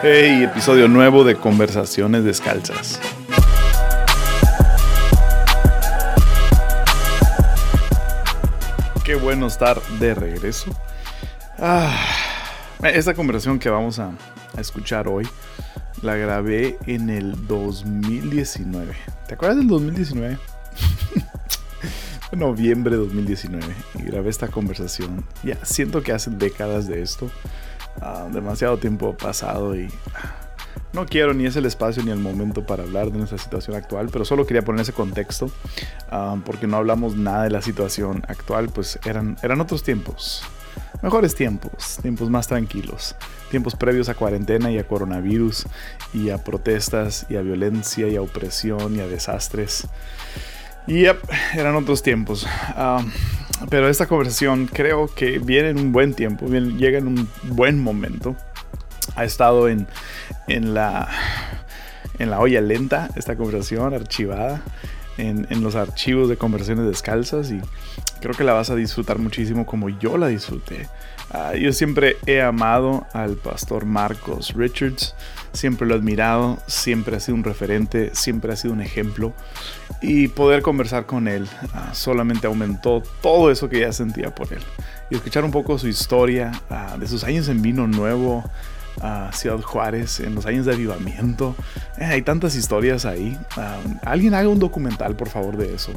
[0.00, 3.00] Hey, episodio nuevo de Conversaciones Descalzas.
[9.04, 10.70] Qué bueno estar de regreso.
[11.58, 11.92] Ah,
[12.84, 14.12] esta conversación que vamos a,
[14.56, 15.26] escuchar hoy
[16.02, 18.94] la grabé en el 2019.
[19.26, 20.38] ¿Te acuerdas del 2019?
[22.36, 23.66] noviembre de 2019
[23.98, 25.24] y grabé esta conversación.
[25.42, 27.28] Ya siento que hace décadas de esto.
[28.00, 29.88] Ah, demasiado tiempo pasado y
[30.92, 34.08] no quiero ni es el espacio ni el momento para hablar de nuestra situación actual,
[34.12, 35.50] pero solo quería poner ese contexto
[36.10, 40.42] ah, porque no hablamos nada de la situación actual, pues eran, eran otros tiempos.
[41.02, 43.14] Mejores tiempos, tiempos más tranquilos,
[43.50, 45.66] tiempos previos a cuarentena y a coronavirus
[46.12, 49.86] y a protestas y a violencia y a opresión y a desastres.
[50.88, 52.46] Y eran otros tiempos.
[53.68, 58.34] pero esta conversación creo que viene en un buen tiempo, llega en un buen momento.
[59.14, 59.86] Ha estado en,
[60.46, 61.08] en, la,
[62.18, 64.62] en la olla lenta esta conversación archivada.
[65.18, 67.60] En, en, los archivos de conversaciones descalzas y
[68.20, 70.86] creo que la vas a disfrutar muchísimo como yo la disfruté.
[71.30, 75.16] Ah, yo siempre he amado al pastor Marcos Richards,
[75.52, 79.34] siempre lo he admirado, siempre ha sido un referente, siempre ha sido un ejemplo
[80.00, 84.62] y poder conversar con él ah, solamente aumentó todo eso que ya sentía por él.
[85.10, 88.44] Y escuchar un poco su historia ah, de sus años en vino nuevo,
[89.00, 91.54] a Ciudad Juárez, en los años de avivamiento.
[91.98, 93.38] Eh, hay tantas historias ahí.
[93.56, 95.92] Ah, alguien haga un documental, por favor, de eso.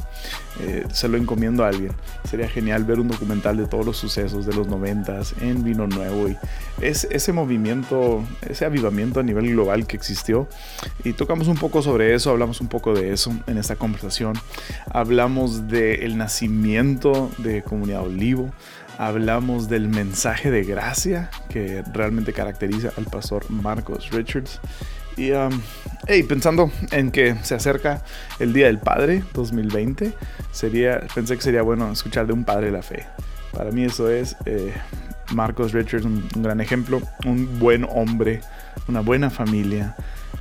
[0.59, 1.91] Eh, se lo encomiendo a alguien.
[2.29, 6.29] Sería genial ver un documental de todos los sucesos de los noventas en Vino Nuevo
[6.29, 6.37] y
[6.81, 10.47] es, ese movimiento, ese avivamiento a nivel global que existió.
[11.03, 14.33] Y tocamos un poco sobre eso, hablamos un poco de eso en esta conversación.
[14.91, 18.51] Hablamos del nacimiento de Comunidad Olivo
[19.01, 24.59] hablamos del mensaje de gracia que realmente caracteriza al pastor Marcos Richards.
[25.17, 25.59] Y um,
[26.27, 28.03] pensando en que se acerca
[28.39, 30.13] el Día del Padre 2020,
[30.51, 33.07] sería, pensé que sería bueno escuchar de un padre de la fe.
[33.51, 34.71] Para mí eso es eh,
[35.33, 38.41] Marcos Richards, un, gran ejemplo, un buen hombre,
[38.87, 39.95] una buena familia,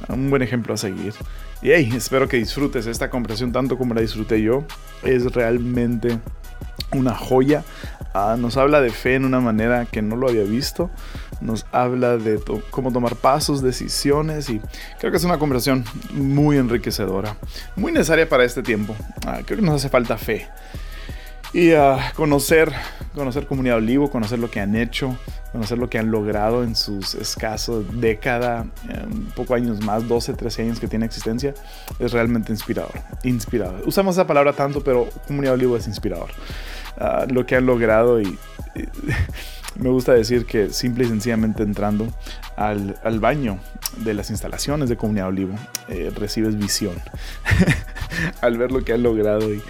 [0.06, 1.14] un buen ejemplo a seguir.
[1.62, 4.66] Y hey, espero que disfrutes esta conversación tanto como la disfruté yo.
[5.02, 6.18] Es realmente
[6.92, 7.64] una joya.
[8.12, 10.90] Ah, nos habla de fe en una manera que no lo había visto.
[11.40, 12.40] Nos habla de
[12.70, 14.60] cómo tomar pasos, decisiones y
[14.98, 17.36] creo que es una conversación muy enriquecedora,
[17.76, 18.94] muy necesaria para este tiempo.
[19.26, 20.48] Ah, creo que nos hace falta fe
[21.52, 22.72] y uh, conocer,
[23.14, 25.16] conocer Comunidad Olivo, conocer lo que han hecho,
[25.52, 28.66] conocer lo que han logrado en sus escasos década,
[29.10, 31.54] un poco años más, 12, 13 años que tiene existencia,
[31.98, 32.92] es realmente inspirador.
[33.24, 33.82] Inspirador.
[33.86, 36.30] Usamos esa palabra tanto, pero Comunidad Olivo es inspirador.
[37.00, 38.38] Ah, lo que han logrado y,
[39.76, 42.08] me gusta decir que simple y sencillamente entrando
[42.56, 43.58] al, al baño
[43.98, 45.54] de las instalaciones de Comunidad Olivo,
[45.88, 46.94] eh, recibes visión
[48.40, 49.52] al ver lo que han logrado.
[49.52, 49.62] Y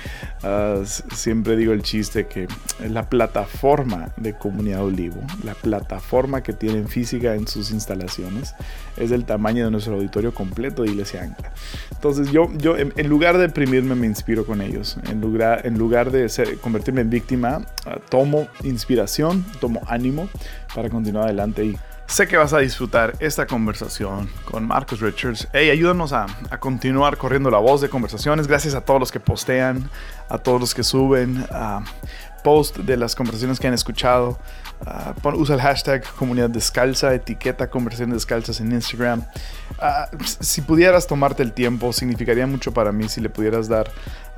[0.44, 0.84] uh,
[1.14, 2.46] siempre digo el chiste que
[2.88, 8.54] la plataforma de Comunidad Olivo, la plataforma que tienen física en sus instalaciones,
[8.96, 11.52] es del tamaño de nuestro auditorio completo de Iglesia Ancla.
[11.92, 14.96] Entonces yo, yo en, lugar de deprimirme me inspiro con ellos.
[15.10, 16.28] En lugar, en lugar de
[16.60, 17.62] convertirme en víctima,
[18.08, 20.28] tomo inspiración, tomo ánimo
[20.74, 21.78] para continuar adelante y
[22.10, 25.46] Sé que vas a disfrutar esta conversación con Marcus Richards.
[25.52, 26.26] Hey, ayúdanos a,
[26.58, 28.48] continuar corriendo la voz de conversaciones.
[28.48, 29.88] Gracias a todos los que postean,
[30.28, 31.84] a todos los que suben uh,
[32.42, 34.40] post de las conversaciones que han escuchado.
[34.86, 39.26] Ah, usa el hashtag comunidad descalza, etiqueta conversaciones descalzas en Instagram.
[39.78, 40.08] Ah,
[40.40, 43.90] si pudieras tomarte el tiempo, significaría mucho para mí si le pudieras dar,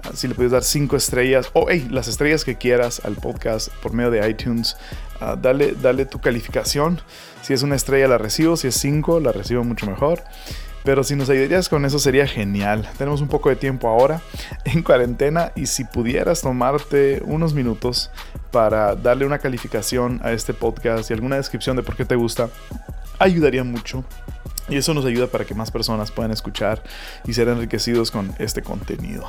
[0.02, 3.68] ah, si le pudieras dar cinco estrellas o hey, las estrellas que quieras al podcast
[3.82, 4.76] por medio de iTunes.
[5.40, 7.00] dale, dale tu calificación.
[7.42, 10.22] Si es una estrella la recibo, si es cinco la recibo mucho mejor.
[10.84, 12.88] Pero si nos ayudarías con eso sería genial.
[12.98, 14.20] Tenemos un poco de tiempo ahora
[14.64, 18.10] en cuarentena y si pudieras tomarte unos minutos
[18.52, 22.50] para darle una calificación a este podcast y alguna descripción de por qué te gusta,
[23.18, 24.04] ayudaría mucho.
[24.68, 26.82] Y eso nos ayuda para que más personas puedan escuchar
[27.24, 29.24] y ser enriquecidos con este contenido.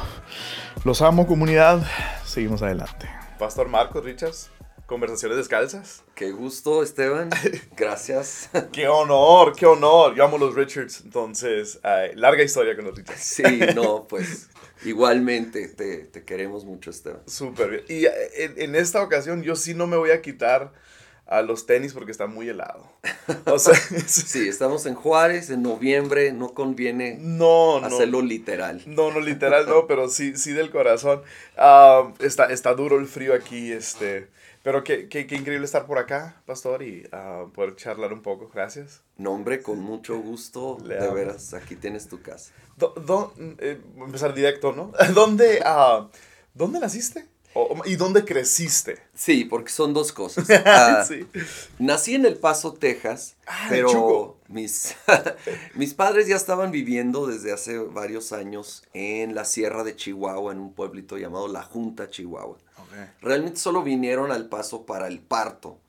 [0.83, 1.81] Los amo comunidad.
[2.23, 3.09] Seguimos adelante.
[3.39, 4.51] Pastor Marcos Richards.
[4.85, 6.03] Conversaciones descalzas.
[6.13, 7.29] Qué gusto, Esteban.
[7.77, 8.49] Gracias.
[8.73, 10.13] qué honor, qué honor.
[10.13, 11.79] Yo amo los Richards, entonces,
[12.15, 13.21] larga historia con los Richards.
[13.21, 13.43] sí,
[13.75, 14.49] no, pues
[14.83, 17.21] igualmente te, queremos mucho, Esteban.
[17.27, 17.83] Súper bien.
[17.87, 20.73] Y eh, en, esta ocasión yo sí no me voy a quitar
[21.27, 22.85] a los tenis porque está muy helado.
[23.45, 23.75] O sea,
[24.07, 28.83] sí, estamos en Juárez, en noviembre, no conviene no, hacerlo literal.
[28.85, 31.21] No, no literal, no, pero sí, sí del corazón.
[31.55, 34.27] Ah, está, está duro el frío aquí, este.
[34.63, 38.49] Pero qué, qué, qué increíble estar por acá, pastor, y uh, poder charlar un poco.
[38.51, 39.01] Gracias.
[39.17, 40.77] No, hombre, con mucho gusto.
[40.81, 42.53] de veras, aquí tienes tu casa.
[42.77, 44.93] Do, eh, empezar directo, ¿no?
[45.13, 46.07] ¿Dónde, uh,
[46.53, 47.27] ¿Dónde naciste?
[47.85, 48.99] ¿Y dónde creciste?
[49.13, 50.47] Sí, porque son dos cosas.
[50.65, 51.05] Ah,
[51.77, 54.95] nací en El Paso, Texas, ah, pero mis,
[55.75, 60.59] mis padres ya estaban viviendo desde hace varios años en la Sierra de Chihuahua, en
[60.59, 62.57] un pueblito llamado La Junta, Chihuahua.
[63.21, 65.79] Realmente solo vinieron al Paso para el parto.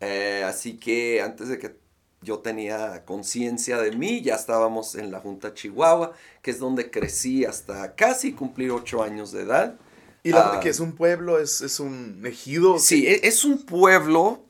[0.00, 1.76] Eh, así que antes de que
[2.22, 7.44] yo tenía conciencia de mí, ya estábamos en la Junta Chihuahua, que es donde crecí
[7.44, 9.74] hasta casi cumplir ocho años de edad.
[10.22, 10.60] ¿Y la, ah.
[10.60, 11.38] que es un pueblo?
[11.38, 12.78] ¿Es, un ejido?
[12.78, 14.40] Sí, e, es un pueblo,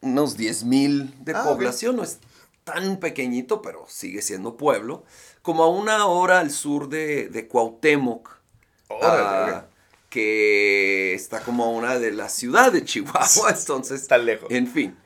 [0.00, 2.18] unos 10 mil de ah, población, no es
[2.72, 5.04] tan pequeñito, pero sigue siendo pueblo,
[5.42, 8.30] como a una hora al sur de, de Cuauhtémoc,
[9.02, 9.64] ah,
[10.10, 14.02] que está como a una de la ciudad de Chihuahua, entonces...
[14.02, 14.50] Está lejos.
[14.50, 14.96] En fin.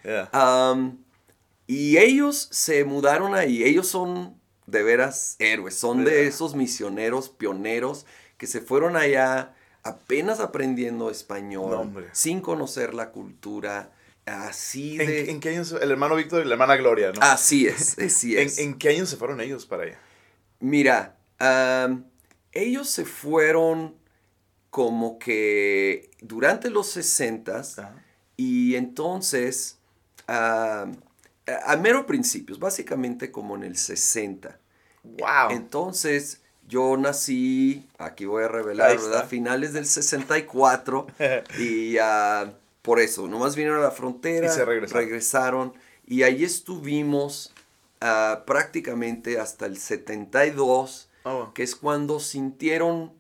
[1.67, 8.07] y ellos se mudaron ahí, ellos son de veras héroes, son de esos misioneros pioneros
[8.39, 9.55] que se fueron allá
[9.85, 13.93] apenas aprendiendo español, sin conocer la cultura,
[14.27, 15.31] así de...
[15.31, 15.73] ¿En, qué años?
[15.73, 17.21] El hermano Víctor y la hermana Gloria, ¿no?
[17.23, 18.59] Así es, así es.
[18.59, 19.99] ¿En, qué años se fueron ellos para allá?
[20.61, 21.17] Mira,
[22.53, 23.97] ellos se fueron
[24.71, 27.63] como que durante los 60
[28.37, 29.79] y entonces
[30.27, 34.59] a mero principios, básicamente como en el 60.
[35.03, 35.51] Wow.
[35.51, 39.27] Entonces, yo nací, aquí voy a revelar, ¿verdad?
[39.27, 41.07] Finales del 64
[41.59, 42.53] y uh,
[42.83, 45.73] por eso, nomás vinieron a la frontera, y se regresaron.
[46.07, 47.53] y ahí estuvimos
[48.03, 51.09] uh, prácticamente hasta el 72,
[51.55, 53.13] que es cuando sintieron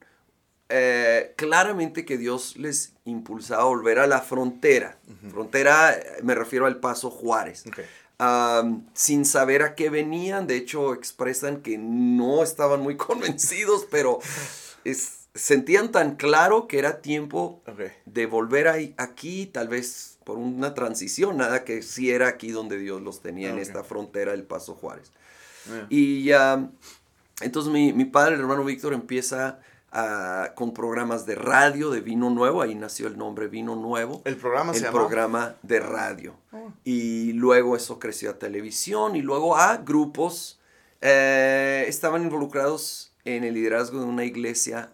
[0.68, 4.98] eh, claramente que Dios les impulsaba a volver a la frontera.
[5.30, 7.64] Frontera, me refiero al Paso Juárez
[8.94, 10.46] sin saber a qué venían.
[10.46, 14.20] De hecho, expresan que no estaban muy convencidos, pero
[15.34, 17.62] sentían tan claro que era tiempo
[18.04, 22.78] de volver ahí, aquí, tal vez por una transición, nada que sí era aquí donde
[22.78, 25.10] Dios los tenía, en esta frontera del Paso Juárez.
[25.88, 26.68] Y ya,
[27.40, 29.60] entonces mi, mi, padre, el hermano Víctor, empieza
[30.54, 34.22] con programas de radio de Vino Nuevo, ahí nació el nombre Vino Nuevo.
[34.24, 36.34] El programa se El programa de radio.
[36.50, 36.72] Oh.
[36.82, 40.58] Y luego eso creció a televisión y luego a grupos.
[41.02, 44.92] Eh, estaban involucrados en el liderazgo de una iglesia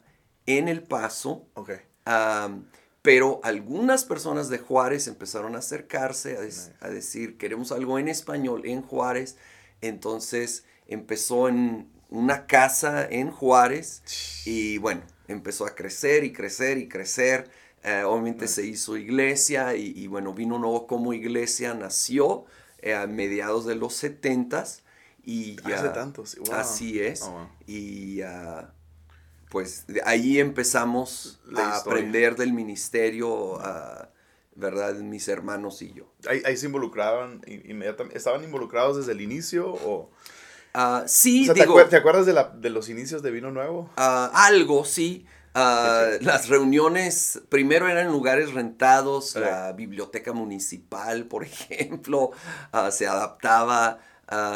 [0.57, 1.47] en El Paso.
[1.55, 1.79] Okay.
[3.03, 8.63] pero algunas personas de Juárez empezaron a acercarse a, a decir, queremos algo en español
[8.65, 9.37] en Juárez.
[9.81, 14.03] Entonces empezó en una casa en Juárez
[14.45, 17.51] y bueno, empezó a crecer y crecer y crecer.
[17.85, 22.45] Eh, obviamente se hizo iglesia y, bueno, vino nuevo como iglesia, nació
[22.81, 24.83] eh, a mediados de los setentas
[25.23, 25.77] y ya...
[25.77, 27.23] Hace tantos, Así es.
[27.23, 28.21] Oh, y
[29.51, 33.59] pues ahí empezamos a aprender del ministerio,
[34.55, 34.95] ¿verdad?
[34.97, 36.13] Mis hermanos y yo.
[36.29, 38.19] Ahí, ahí se involucraban inmediatamente.
[38.19, 40.11] ¿Estaban involucrados desde el inicio o...?
[40.75, 43.91] Ah, sí, ¿te, acuerdas de, los inicios de Vino Nuevo?
[43.97, 45.27] Uh, algo, sí.
[45.55, 52.31] Ah, las reuniones primero eran lugares rentados, la biblioteca municipal, por ejemplo,
[52.91, 53.99] se adaptaba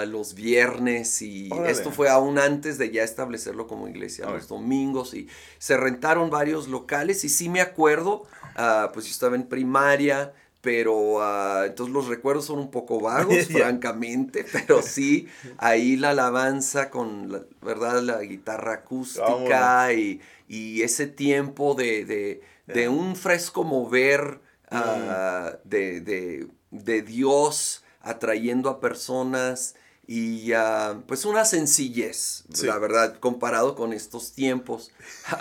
[0.06, 5.28] los viernes y esto fue aún antes de ya establecerlo como iglesia, los domingos y
[5.58, 8.26] se rentaron varios locales y sí me acuerdo,
[8.92, 14.46] pues yo estaba en primaria, pero uh, entonces los recuerdos son un poco vagos, francamente,
[14.50, 15.26] pero sí,
[15.58, 18.00] ahí la alabanza con, la, ¿verdad?
[18.00, 26.00] La guitarra acústica y, y, ese tiempo de, de, de un fresco mover uh, de,
[26.00, 29.74] de, de Dios atrayendo a personas
[30.06, 30.52] y
[31.06, 34.90] pues una sencillez, la verdad, comparado con estos tiempos.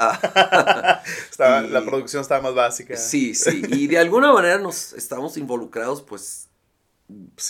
[1.38, 2.96] la producción estaba más básica.
[2.96, 6.48] Sí, sí, y de alguna manera nos estamos involucrados, pues,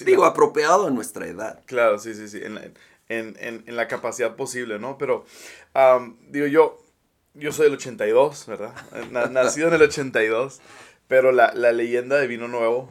[0.05, 1.61] digo, apropiado a nuestra edad.
[1.65, 2.63] Claro, sí, sí, sí, en la,
[3.09, 4.97] en, en, en la capacidad posible, ¿no?
[4.97, 5.25] Pero,
[6.29, 6.81] digo, yo,
[7.33, 8.73] yo soy del 82, ¿verdad?
[9.31, 10.61] Nacido en el 82.
[11.11, 12.89] Pero la, la, leyenda de Vino Nuevo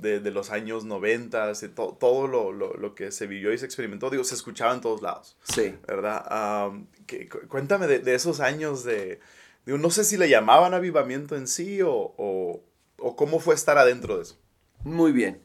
[0.00, 4.10] de, de, los años 90, todo lo, lo, lo, que se vivió y se experimentó,
[4.10, 5.36] digo, se escuchaba en todos lados.
[5.44, 5.72] Sí.
[5.86, 6.72] ¿Verdad?
[7.06, 9.20] que, cuéntame de, de, esos años de,
[9.64, 12.60] digo, no sé si le llamaban avivamiento en sí o, o,
[12.98, 14.36] o, cómo fue estar adentro de eso.
[14.82, 15.40] Muy bien.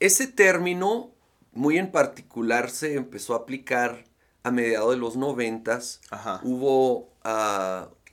[0.00, 1.12] ese término,
[1.52, 4.06] muy en particular, se empezó a aplicar
[4.42, 6.00] a mediados de los noventas.
[6.44, 7.12] Hubo...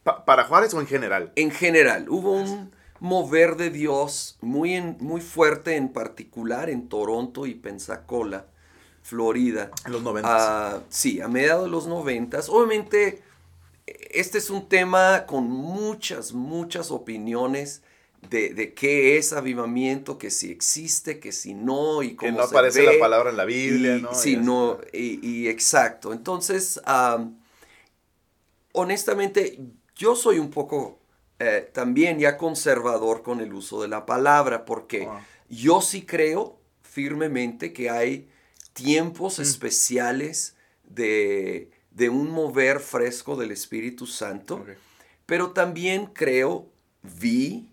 [0.06, 1.32] Ah, ¿Para Juárez o en general?
[1.36, 2.08] En general.
[2.10, 8.46] Hubo un mover de Dios muy, muy fuerte, en particular en Toronto y Pensacola,
[9.02, 9.72] Florida.
[9.86, 10.42] En los noventas.
[10.42, 12.50] Ah, sí, a mediados de los noventas.
[12.50, 13.24] Obviamente,
[13.88, 17.82] este es un tema con muchas, muchas opiniones
[18.30, 22.84] de, qué es avivamiento, que si existe, que si no, y cómo Que no aparece
[22.84, 24.14] la palabra en la Biblia, ¿no?
[24.14, 26.12] Sí, no, y, exacto.
[26.12, 26.82] Entonces,
[28.72, 29.60] honestamente,
[29.96, 31.00] yo soy un poco
[31.40, 35.08] eh, también ya conservador con el uso de la palabra, porque
[35.50, 38.30] yo sí creo firmemente que hay
[38.74, 39.42] tiempos mm.
[39.42, 41.72] especiales de,
[42.10, 44.66] un mover fresco del Espíritu Santo,
[45.26, 46.70] pero también creo,
[47.02, 47.70] vi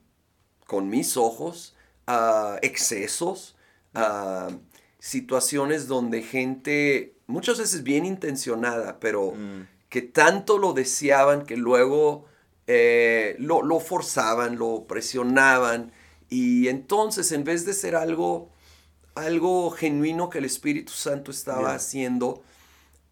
[0.67, 1.77] con mis ojos
[2.09, 3.57] uh, excesos,
[3.95, 4.53] uh,
[4.99, 9.67] situaciones donde gente, muchas veces bien intencionada, pero mm.
[9.93, 12.25] Que tanto lo deseaban que luego
[12.67, 15.93] eh, lo, lo, forzaban, lo presionaban,
[16.31, 18.49] y entonces en vez de ser algo,
[19.15, 22.43] algo genuino que el Espíritu Santo estaba haciendo,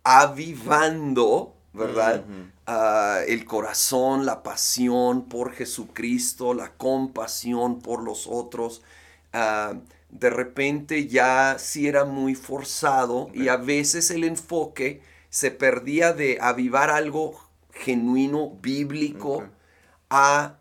[0.04, 2.24] avivando, ¿verdad?
[2.66, 8.80] Ah, el corazón, la pasión por Jesucristo, la compasión por los otros.
[9.34, 9.74] Ah,
[10.08, 16.38] de repente ya sí era muy forzado y a veces el enfoque se perdía de
[16.40, 17.40] avivar algo
[17.72, 19.44] genuino, bíblico,
[20.10, 20.58] a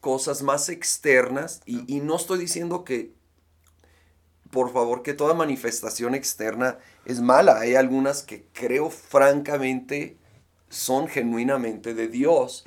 [0.00, 1.62] cosas más externas.
[1.64, 3.12] Y, y no estoy diciendo que,
[4.50, 7.58] por favor, que toda manifestación externa es mala.
[7.60, 10.18] Hay algunas que creo francamente
[10.68, 12.64] son genuinamente de Dios,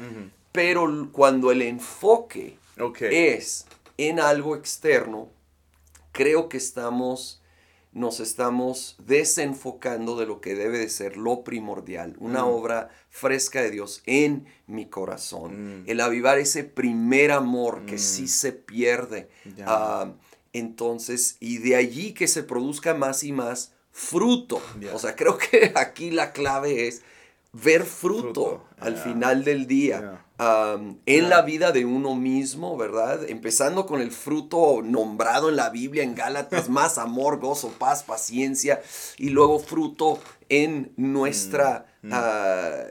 [0.51, 2.57] pero cuando el enfoque
[3.01, 3.65] es
[3.97, 5.29] en algo externo,
[6.11, 7.40] creo que estamos,
[7.93, 13.71] nos estamos desenfocando de lo que debe de ser lo primordial, una obra fresca de
[13.71, 15.89] Dios en mi corazón, mm.
[15.89, 18.27] el avivar ese primer amor que sí mm.
[18.27, 19.29] se pierde.
[19.65, 20.13] Ah,
[20.53, 24.61] entonces, y de allí que se produzca más y más fruto.
[24.93, 27.01] O sea, creo que aquí la clave es
[27.53, 30.23] ver fruto, al final del día
[31.05, 33.29] en la vida de uno mismo, ¿verdad?
[33.29, 38.81] Empezando con el fruto nombrado en la Biblia, en Gálatas, más amor, gozo, paz, paciencia,
[39.17, 40.19] y luego fruto
[40.49, 41.85] en nuestra...
[42.01, 42.11] Mm, mm.
[42.13, 42.83] Ah,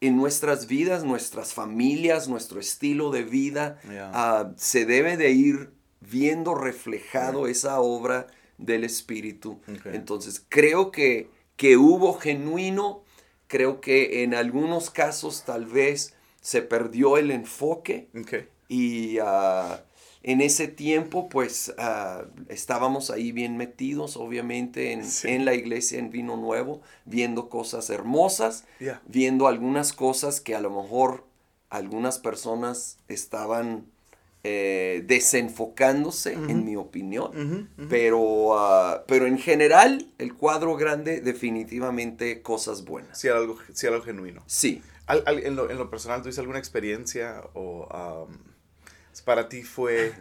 [0.00, 3.80] en nuestras vidas, nuestras familias, nuestro estilo de vida,
[4.12, 8.28] ah, se debe de ir viendo reflejado esa obra
[8.58, 9.60] del Espíritu.
[9.86, 13.02] Entonces, creo que, que hubo genuino
[13.48, 16.14] Creo que en algunos casos tal vez
[16.48, 18.08] se perdió el enfoque
[18.68, 19.82] y ah,
[20.22, 26.38] en ese tiempo pues ah, estábamos ahí bien metidos obviamente en, la iglesia en Vino
[26.38, 28.64] Nuevo, viendo cosas hermosas,
[29.04, 31.24] viendo algunas cosas que a lo mejor
[31.68, 33.84] algunas personas estaban
[34.42, 37.68] eh, desenfocándose, en mi opinión.
[37.90, 43.20] Pero, ah, pero en general, el cuadro grande, definitivamente cosas buenas.
[43.20, 44.42] Sí, algo, algo genuino.
[44.46, 44.80] Sí.
[45.08, 48.28] En, lo, personal, ¿tuviste alguna experiencia o
[49.24, 50.12] para ti fue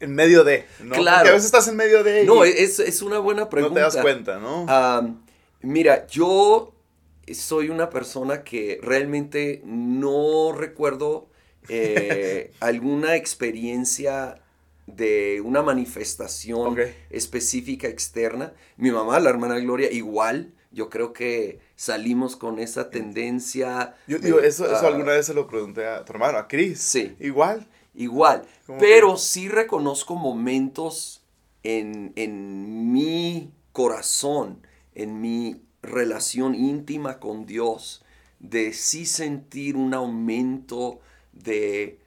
[0.00, 0.66] en medio de?
[0.80, 0.94] ¿no?
[0.94, 1.18] Claro.
[1.18, 2.24] Porque a veces estás en medio de.
[2.24, 3.80] No, es, es, una buena pregunta.
[3.80, 5.20] No te das cuenta, ¿no?
[5.62, 6.74] mira, yo
[7.34, 11.28] soy una persona que realmente no recuerdo
[11.68, 14.40] eh, alguna experiencia
[14.86, 16.76] de una manifestación
[17.10, 18.54] específica externa.
[18.76, 20.52] Mi mamá, la hermana Gloria, igual.
[20.70, 23.94] Yo creo que salimos con esa tendencia.
[24.06, 26.80] Yo digo, eso, eso alguna vez se lo pregunté a tu hermano, a Cris.
[26.80, 27.16] Sí.
[27.18, 27.66] Igual.
[27.94, 28.46] Igual.
[28.78, 31.22] Pero sí reconozco momentos
[31.64, 38.04] en, en mi corazón, en mi relación íntima con Dios,
[38.38, 41.00] de sí sentir un aumento
[41.32, 41.98] de,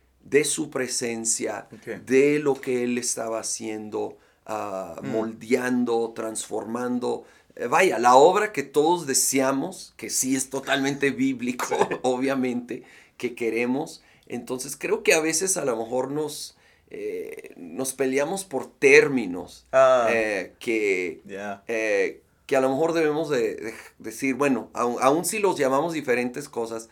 [0.43, 1.67] su presencia,
[2.05, 5.08] de lo que Él estaba haciendo, ah, mm.
[5.08, 7.25] moldeando, transformando.
[7.55, 11.65] Eh, vaya, la obra que todos deseamos, que sí es totalmente bíblico,
[12.01, 12.83] obviamente,
[13.17, 14.03] que queremos.
[14.27, 16.57] Entonces creo que a veces a lo mejor nos,
[16.89, 20.07] eh, nos peleamos por términos ah.
[20.10, 21.22] eh, que,
[22.45, 26.89] que a lo mejor debemos de, decir, bueno, aun, si los llamamos diferentes cosas,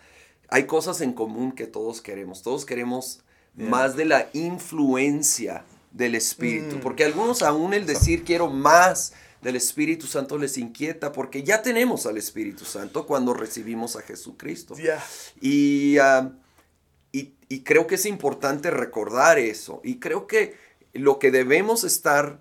[0.50, 2.44] hay cosas en común que todos queremos.
[2.44, 3.22] Todos queremos
[3.56, 6.78] más de la influencia del Espíritu.
[6.78, 6.80] Mm.
[6.82, 12.06] Porque algunos aún el decir quiero más del Espíritu Santo les inquieta porque ya tenemos
[12.06, 14.76] al Espíritu Santo cuando recibimos a Jesucristo.
[16.00, 16.32] Ah,
[17.12, 19.82] y, y, creo que es importante recordar eso.
[19.84, 20.56] Y creo que
[20.94, 22.40] lo que debemos estar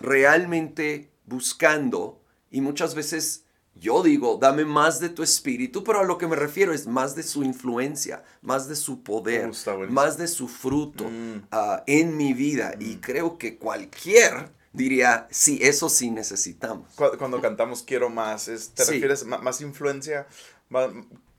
[0.00, 6.18] realmente buscando, y muchas veces yo digo, dame más de tu espíritu, pero a lo
[6.18, 9.50] que me refiero es más de su influencia, más de su poder,
[9.88, 11.46] más de su fruto mm.
[11.50, 12.74] ah, en mi vida.
[12.78, 13.00] Y mm.
[13.00, 16.88] creo que cualquier diría, sí, eso sí necesitamos.
[17.18, 20.26] Cuando, cantamos quiero más, ¿te refieres más influencia?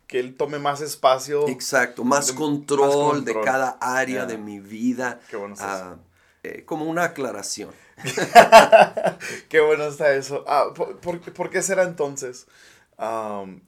[0.08, 1.48] que él tome más espacio.
[1.48, 5.20] Exacto, más, control, de cada área de mi vida.
[5.30, 5.96] Qué bueno ah,
[6.44, 7.72] eh, como una aclaración.
[9.50, 10.44] qué bueno está eso.
[10.48, 12.46] Ah, ¿por, qué será entonces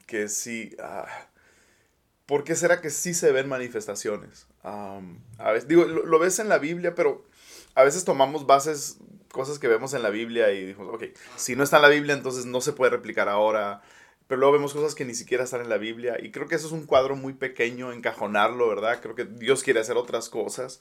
[0.06, 0.76] que sí...
[0.78, 1.08] Uh,
[2.26, 4.48] ¿Por qué será que sí se ven manifestaciones?
[4.64, 7.24] a veces, digo, lo, ves en la Biblia, pero
[7.76, 8.98] a veces tomamos bases,
[9.36, 11.04] cosas que vemos en la Biblia y dijimos, ok,
[11.36, 13.82] si no está en la Biblia, entonces no se puede replicar ahora
[14.28, 16.68] pero luego vemos cosas que ni siquiera están en la Biblia y creo que eso
[16.68, 19.00] es un cuadro muy pequeño, encajonarlo, ¿verdad?
[19.02, 20.80] Creo que Dios quiere hacer otras cosas.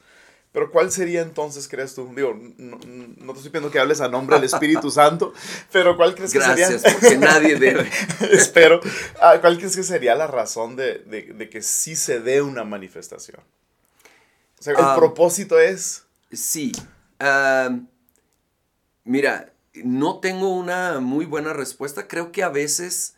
[0.52, 2.10] Pero ¿cuál sería entonces, crees tú?
[2.14, 5.34] Digo, no, no te estoy pidiendo que hables a nombre del Espíritu Santo,
[5.72, 6.68] pero ¿cuál crees que sería?
[6.68, 7.90] Gracias, porque nadie debe.
[8.30, 8.80] Espero.
[9.20, 12.62] Ah, ¿Cuál crees que sería la razón de, de, de que sí se dé una
[12.62, 13.40] manifestación?
[14.58, 16.04] O sea, el propósito es...
[16.32, 16.72] Sí.
[19.04, 22.08] Mira, no tengo una muy buena respuesta.
[22.08, 23.14] Creo que a veces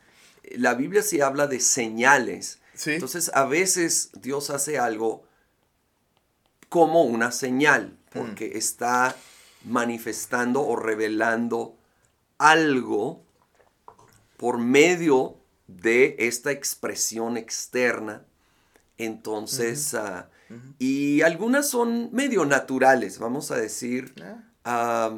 [0.56, 2.60] la Biblia sí habla de señales.
[2.84, 5.24] Entonces, a veces Dios hace algo
[6.68, 8.56] como una señal, porque mm.
[8.56, 9.16] está
[9.64, 11.76] manifestando o revelando
[12.38, 13.24] algo
[14.36, 18.24] por medio de esta expresión externa.
[18.98, 20.28] Entonces, ah,
[20.78, 24.14] y algunas son medio naturales, vamos a decir,
[24.64, 25.14] ah.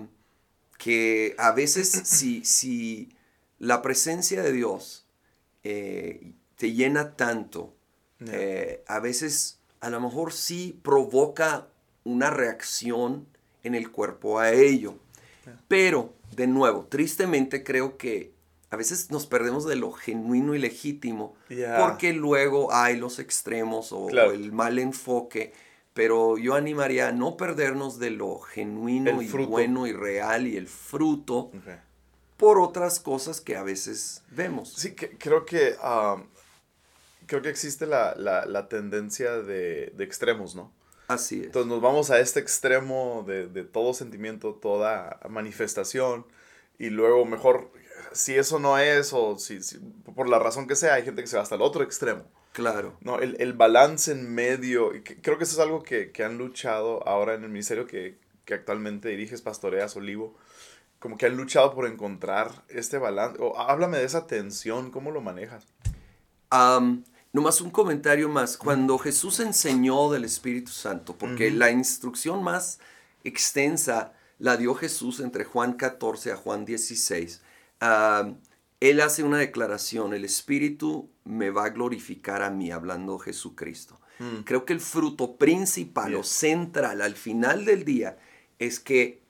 [0.79, 3.11] Que a veces si, si
[3.59, 5.07] la presencia de Dios
[5.65, 7.75] eh, te llena tanto,
[8.27, 11.69] eh, a veces a lo mejor sí provoca
[12.05, 13.27] una reacción
[13.63, 14.95] en el cuerpo a ello.
[15.67, 18.33] Pero, de nuevo, tristemente creo que
[18.71, 21.35] a veces nos perdemos de lo genuino y legítimo
[21.79, 25.53] porque luego hay los extremos o, el mal enfoque.
[25.99, 30.69] Pero yo animaría a no perdernos de lo genuino y bueno y real y el
[30.69, 31.51] fruto
[32.37, 34.75] por otras cosas que a veces vemos.
[34.75, 35.75] Sí, que, creo que
[37.27, 40.73] creo que existe la, tendencia de, extremos, ¿no?
[41.09, 41.47] Así es.
[41.47, 46.25] Entonces nos vamos a este extremo de, todo sentimiento, toda manifestación,
[46.79, 47.73] y luego mejor,
[48.13, 49.59] si eso no es, o si,
[50.15, 52.23] por la razón que sea, hay gente que se va hasta el otro extremo.
[52.53, 52.97] Claro.
[53.01, 57.45] No, el, balance en medio, creo que eso es algo que, han luchado ahora en
[57.45, 60.37] el ministerio que, que actualmente diriges, pastoreas, Olivo
[60.99, 63.39] como que han luchado por encontrar este balance.
[63.41, 65.67] O háblame de esa tensión, ¿cómo lo manejas?
[66.51, 68.57] Um, nomás un comentario más.
[68.57, 72.81] Cuando Jesús enseñó del Espíritu Santo, porque la instrucción más
[73.25, 77.43] extensa la dio Jesús entre Juan 14 a Juan 16,
[78.81, 84.01] él hace una declaración, el Espíritu me va a glorificar a mí, hablando Jesucristo.
[84.19, 84.43] Mm.
[84.45, 88.19] Creo que el fruto principal o central al final del día
[88.59, 89.23] es que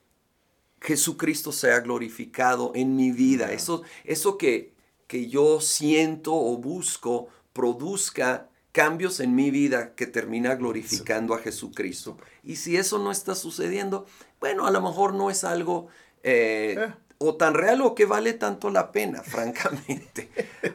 [0.81, 3.53] Jesucristo sea glorificado en mi vida.
[3.53, 4.75] Eso, eso que,
[5.07, 12.17] que yo siento o busco produzca cambios en mi vida que termina glorificando a Jesucristo.
[12.45, 14.07] Y si eso no está sucediendo,
[14.41, 15.89] bueno, a lo mejor no es algo
[16.23, 16.95] eh, eh.
[17.19, 20.31] O tan real o que vale tanto la pena, francamente.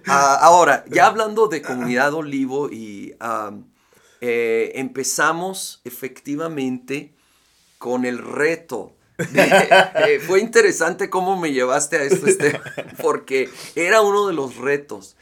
[0.07, 3.15] Ah, ahora, ya hablando de comunidad olivo y
[4.21, 7.13] eh, empezamos efectivamente
[7.77, 8.95] con el reto
[9.35, 12.59] eh, fue interesante cómo me llevaste a esto, este,
[13.01, 15.15] porque era uno de los retos.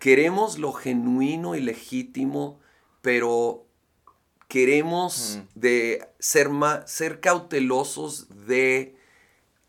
[0.00, 2.58] Queremos lo genuino y legítimo,
[3.02, 3.66] pero
[4.48, 8.96] queremos de ser, más, ser cautelosos de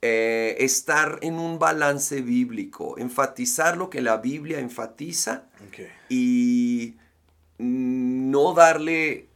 [0.08, 5.46] eh, estar en un balance bíblico, enfatizar lo que la Biblia enfatiza
[6.10, 6.94] y
[7.58, 9.30] no darle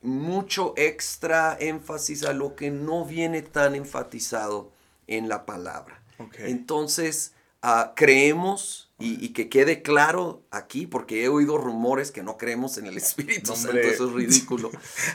[0.00, 4.72] mucho extra énfasis a lo que no viene tan enfatizado
[5.06, 6.00] en la palabra.
[6.38, 12.78] Entonces, ah, creemos, y, que quede claro aquí, porque he oído rumores que no creemos
[12.78, 14.70] en el Espíritu Santo, eso es ridículo.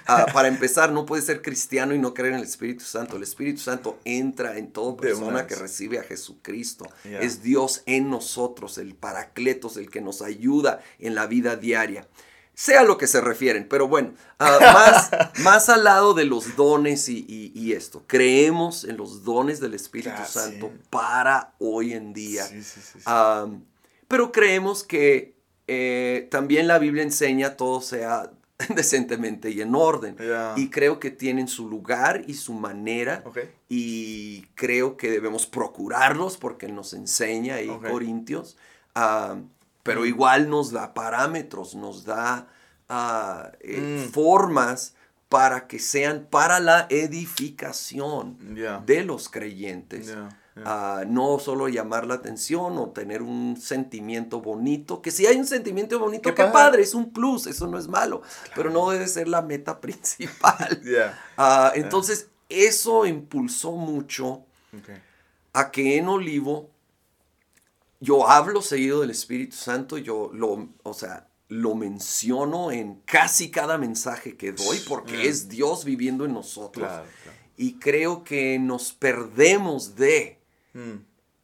[0.05, 3.15] Ah, para empezar, no puede ser cristiano y no creer en el Espíritu Santo.
[3.15, 6.85] El Espíritu Santo entra en toda persona que recibe a Jesucristo.
[7.05, 12.07] Es Dios en nosotros, el Paracletos, el que nos ayuda en la vida diaria
[12.59, 15.11] sea lo que se refieren, pero bueno, ah, más,
[15.43, 20.25] más al lado de los dones y, esto, creemos en los dones del Espíritu ah,
[20.25, 22.45] Santo para hoy en día,
[24.09, 28.29] pero creemos que eh, también la Biblia enseña todo sea
[28.75, 30.17] decentemente y en orden.
[30.57, 33.23] Y creo que tienen su lugar y su manera.
[33.69, 38.57] Y creo que debemos procurarlos porque nos enseña ahí Corintios.
[38.95, 39.37] Ah,
[39.89, 42.47] pero igual nos da parámetros, nos da
[42.89, 44.11] ah, eh, mm.
[44.11, 44.93] formas
[45.29, 48.37] para que sean para la edificación
[48.85, 50.15] de los creyentes.
[51.07, 55.97] no solo llamar la atención o tener un sentimiento bonito, que si hay un sentimiento
[55.97, 58.21] bonito, qué, padre, es un plus, eso no es malo,
[58.55, 60.81] pero no debe ser la meta principal.
[61.41, 64.43] Ah, entonces, eso impulsó mucho
[65.53, 66.69] a que en Olivo
[67.99, 73.77] yo hablo seguido del Espíritu Santo, yo lo, o sea, lo menciono en casi cada
[73.77, 76.89] mensaje que doy porque es Dios viviendo en nosotros.
[77.57, 80.39] Y creo que nos perdemos de
[80.73, 80.95] mm.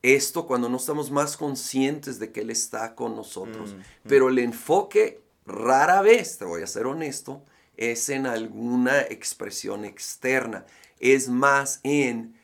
[0.04, 3.74] esto cuando no estamos más conscientes de que Él está con nosotros.
[3.74, 3.84] Mm, mm.
[4.08, 7.44] Pero el enfoque rara vez, te voy a ser honesto,
[7.76, 10.66] es en alguna expresión externa.
[11.00, 12.35] Es más en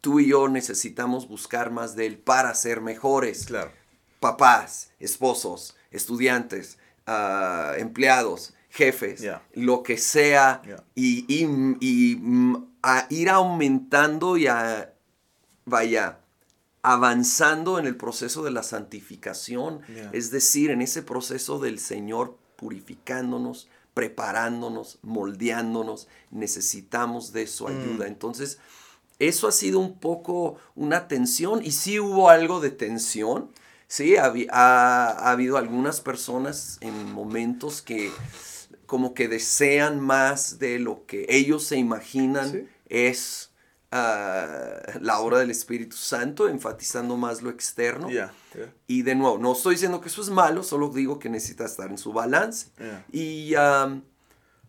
[0.00, 3.46] tú y yo necesitamos buscar más de Él para ser mejores.
[3.46, 3.72] Claro.
[4.20, 10.62] Papás, esposos, estudiantes, ah, empleados, jefes, lo que sea,
[10.94, 14.92] y, y, mm, a ir aumentando y a,
[15.64, 16.20] vaya,
[16.82, 19.80] avanzando en el proceso de la santificación,
[20.12, 27.68] es decir, en ese proceso del Señor purificándonos, preparándonos, moldeándonos, necesitamos de su mm.
[27.68, 28.06] ayuda.
[28.06, 28.58] Entonces,
[29.18, 33.50] eso ha sido un poco una tensión y sí hubo algo de tensión.
[33.88, 38.12] Sí, ha, habido algunas personas en momentos que
[38.86, 43.50] como que desean más de lo que ellos se imaginan es
[43.90, 48.08] ah, la obra del Espíritu Santo, enfatizando más lo externo.
[48.86, 51.90] Y de nuevo, no estoy diciendo que eso es malo, solo digo que necesita estar
[51.90, 52.68] en su balance.
[53.10, 53.54] Y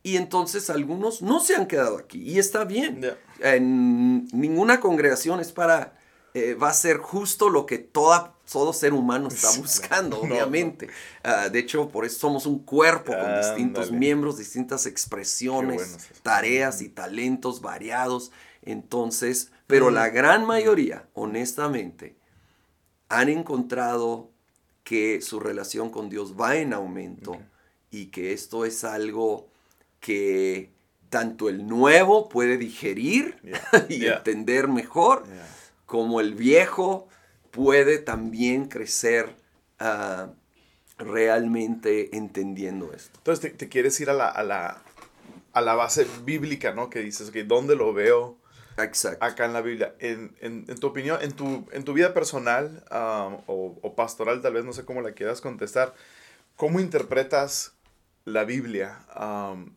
[0.10, 2.20] y entonces algunos no se han quedado aquí.
[2.20, 3.16] Y está bien.
[3.42, 5.94] En ninguna congregación es para,
[6.34, 10.90] eh, va a ser justo lo que toda, todo ser humano está buscando, obviamente.
[11.24, 16.90] Ah, de hecho, por eso somos un cuerpo con distintos miembros, distintas expresiones, tareas y
[16.90, 18.32] talentos variados.
[18.64, 19.94] Entonces, pero mm.
[19.94, 22.16] la gran mayoría, honestamente,
[23.10, 24.32] han encontrado
[24.84, 27.38] que su relación con Dios va en aumento
[27.92, 29.50] y que esto es algo
[30.00, 30.72] que
[31.10, 33.38] tanto el nuevo puede digerir
[33.90, 35.24] y entender mejor,
[35.86, 37.08] como el viejo
[37.52, 39.36] puede también crecer
[39.80, 40.30] ah,
[40.98, 43.18] realmente entendiendo esto.
[43.20, 44.84] Entonces te, quieres ir a la, a, la,
[45.54, 46.90] a la, base bíblica, ¿no?
[46.90, 48.38] Que dices, que ¿dónde lo veo?
[48.78, 49.26] Exacto.
[49.26, 49.96] Acá en la Biblia.
[50.00, 54.42] En, en, en tu opinión, en tu, en tu vida personal ah, o, o, pastoral,
[54.42, 55.94] tal vez no sé cómo la quieras contestar,
[56.56, 57.74] ¿cómo interpretas
[58.26, 59.00] la Biblia?
[59.20, 59.74] Um,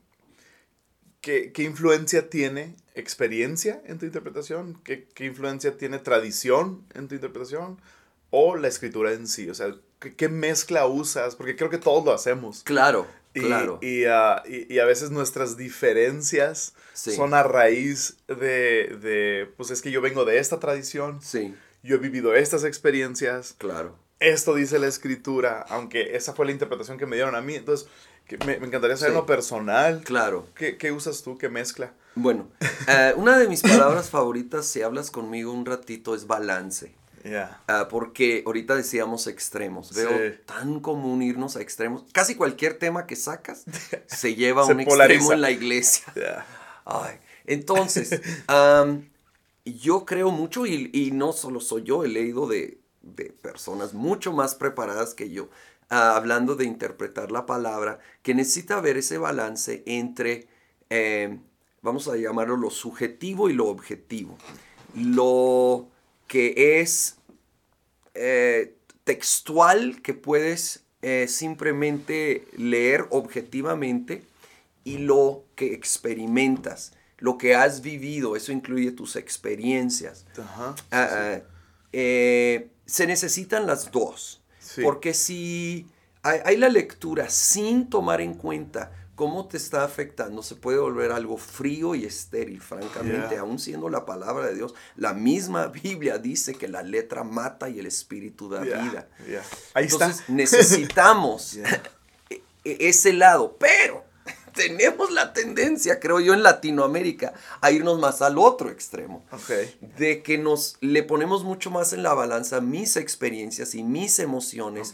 [1.22, 4.80] ¿Qué, influencia tiene experiencia en tu interpretación?
[4.82, 7.80] ¿Qué, influencia tiene tradición en tu interpretación?
[8.30, 9.48] ¿O la escritura en sí?
[9.48, 11.36] O sea, ¿qué, mezcla usas?
[11.36, 12.64] Porque creo que todos lo hacemos.
[12.64, 13.78] Claro, claro.
[14.08, 20.00] Ah, y, a veces nuestras diferencias son a raíz de, de, pues es que yo
[20.00, 21.22] vengo de esta tradición.
[21.22, 21.54] Sí.
[21.84, 23.54] Yo he vivido estas experiencias.
[23.58, 23.96] Claro.
[24.18, 27.54] Esto dice la escritura, aunque esa fue la interpretación que me dieron a mí.
[27.54, 27.88] Entonces,
[28.38, 30.02] me, encantaría saber lo personal.
[30.04, 30.46] Claro.
[30.54, 31.38] ¿Qué, usas tú?
[31.38, 31.92] ¿Qué mezcla?
[32.14, 32.48] Bueno,
[32.88, 36.94] eh, una de mis palabras favoritas, si hablas conmigo un ratito, es balance.
[37.24, 37.62] Ya.
[37.68, 39.94] Ah, porque ahorita decíamos extremos.
[39.94, 40.10] Veo
[40.44, 42.04] tan común irnos a extremos.
[42.12, 43.64] Casi cualquier tema que sacas
[44.06, 46.04] se lleva a un extremo en la iglesia.
[46.84, 47.16] Ay,
[47.46, 48.20] entonces,
[49.64, 54.32] yo creo mucho y, y, no solo soy yo, he leído de, de personas mucho
[54.32, 55.48] más preparadas que yo
[55.94, 60.48] Ah, hablando de interpretar la palabra, que necesita ver ese balance entre,
[60.88, 61.38] eh,
[61.82, 64.38] vamos a llamarlo lo subjetivo y lo objetivo.
[64.94, 65.90] Lo
[66.28, 67.18] que es
[68.14, 68.74] eh,
[69.04, 74.22] textual, que puedes eh, simplemente leer objetivamente,
[74.84, 80.24] y lo que experimentas, lo que has vivido, eso incluye tus experiencias.
[80.38, 81.40] Ah, ah,
[81.92, 84.41] se necesitan las dos.
[84.82, 85.86] Porque si
[86.22, 91.36] hay, la lectura sin tomar en cuenta cómo te está afectando, se puede volver algo
[91.36, 94.74] frío y estéril, francamente, aún siendo la palabra de Dios.
[94.96, 99.08] La misma Biblia dice que la letra mata y el espíritu da vida.
[99.74, 101.56] Ahí Entonces necesitamos
[102.30, 104.11] e, e, ese lado, pero
[104.54, 109.24] tenemos la tendencia, creo yo, en Latinoamérica a irnos más al otro extremo.
[109.96, 114.92] De que nos le ponemos mucho más en la balanza mis experiencias y mis emociones.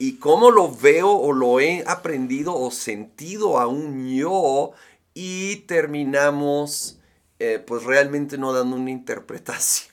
[0.00, 4.72] y cómo lo veo o lo he aprendido o sentido aún yo
[5.12, 6.98] y terminamos
[7.40, 9.92] eh, pues realmente no dando una interpretación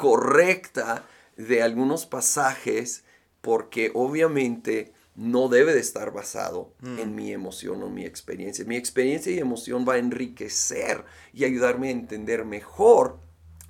[0.00, 1.04] correcta
[1.36, 3.04] de algunos pasajes
[3.40, 6.98] porque obviamente no debe de estar basado mm.
[6.98, 8.64] en mi emoción o mi experiencia.
[8.64, 13.18] Mi experiencia y emoción va a enriquecer y ayudarme a entender mejor,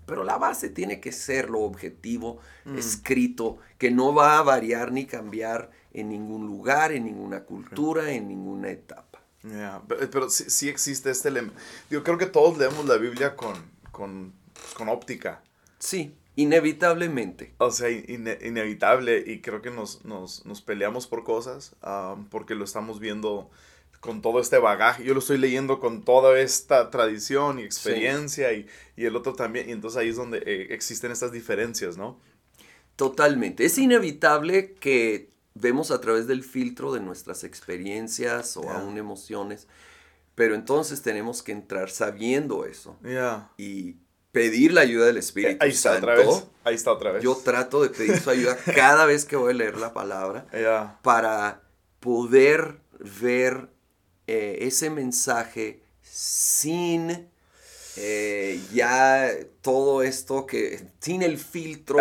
[0.07, 2.79] pero la base tiene que ser lo objetivo, mm.
[2.79, 8.29] escrito, que no va a variar ni cambiar en ningún lugar, en ninguna cultura, en
[8.29, 9.21] ninguna etapa.
[10.11, 11.31] pero, sí, existe este.
[11.91, 13.55] Yo creo que todos leemos la Biblia con,
[13.93, 14.33] con,
[14.77, 15.43] con óptica.
[15.79, 16.15] Sí.
[16.37, 17.55] Inevitablemente.
[17.59, 21.77] O sea, inevitable y creo que nos, nos, nos peleamos por cosas
[22.31, 23.51] porque lo estamos viendo
[24.01, 25.05] con todo este bagaje.
[25.05, 28.67] Yo lo estoy leyendo con toda esta tradición y experiencia y,
[28.97, 29.69] y, el otro también.
[29.69, 32.19] Y entonces ahí es donde eh, existen estas diferencias, ¿no?
[32.97, 33.65] Totalmente.
[33.65, 39.69] Es inevitable que vemos a través del filtro de nuestras experiencias o aún emociones.
[40.35, 42.99] Pero entonces tenemos que entrar sabiendo eso.
[43.57, 43.97] Y
[44.35, 46.45] pedir la ayuda del Espíritu Ahí está otra vez.
[46.65, 47.23] Ahí está otra vez.
[47.23, 50.47] Yo trato de pedir su ayuda cada vez que voy a leer la palabra
[51.03, 51.63] para
[52.01, 52.81] poder
[53.23, 53.71] ver
[54.27, 57.29] eh, ese mensaje sin
[57.97, 59.31] eh, ya
[59.63, 61.99] todo esto que, sin el filtro,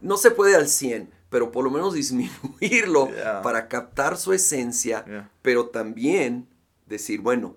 [0.00, 3.10] no se puede al 100, pero por lo menos disminuirlo
[3.42, 6.48] para captar su esencia, pero también
[6.86, 7.56] decir, bueno,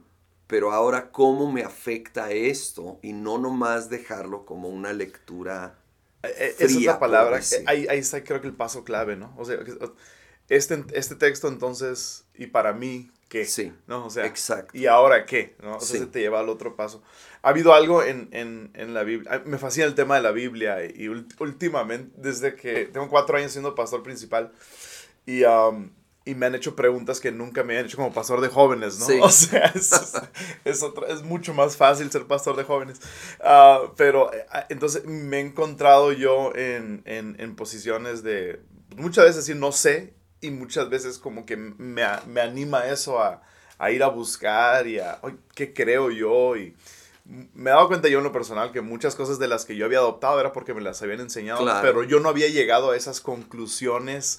[0.52, 5.80] pero ahora cómo me afecta esto y no nomás dejarlo como una lectura.
[6.24, 7.40] Eh, eh, esa es la palabra.
[7.68, 9.34] Ahí, ahí, está creo que el paso clave, ¿no?
[9.38, 9.60] O sea,
[10.50, 13.46] este, este texto entonces, y para mí, ¿qué?
[13.46, 13.72] Sí.
[13.88, 14.06] ¿No?
[14.06, 14.78] O sea, exacto.
[14.78, 15.56] ¿y ahora qué?
[15.64, 15.78] ¿no?
[15.78, 17.02] O sea, se te lleva al otro paso.
[17.44, 20.84] Ha habido algo en, en, en, la Biblia, me fascina el tema de la Biblia
[20.84, 24.52] y últimamente, desde que tengo cuatro años siendo pastor principal
[25.26, 25.46] y...
[25.46, 25.92] Um,
[26.24, 29.06] y me han hecho preguntas que nunca me han hecho como pastor de jóvenes, ¿no?
[29.26, 29.92] O sea, es,
[30.66, 33.02] es, es, mucho más fácil ser pastor de jóvenes.
[33.44, 38.62] Ah, pero ah, entonces me he encontrado yo en, en, en, posiciones de,
[38.96, 43.42] muchas veces decir no sé y muchas veces como que me, me anima eso a,
[43.80, 45.20] a, ir a buscar y a,
[45.56, 46.56] ¿qué creo yo?
[46.56, 46.76] Y,
[47.54, 49.86] me he dado cuenta yo en lo personal que muchas cosas de las que yo
[49.86, 53.22] había adoptado era porque me las habían enseñado, pero yo no había llegado a esas
[53.22, 54.38] conclusiones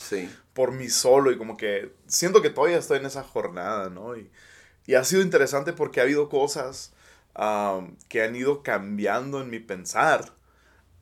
[0.52, 4.16] por mí solo y como que siento que todavía estoy en esa jornada, ¿no?
[4.16, 4.31] Y,
[4.87, 6.92] y ha sido interesante porque ha habido cosas
[8.09, 10.33] que han ido cambiando en mi pensar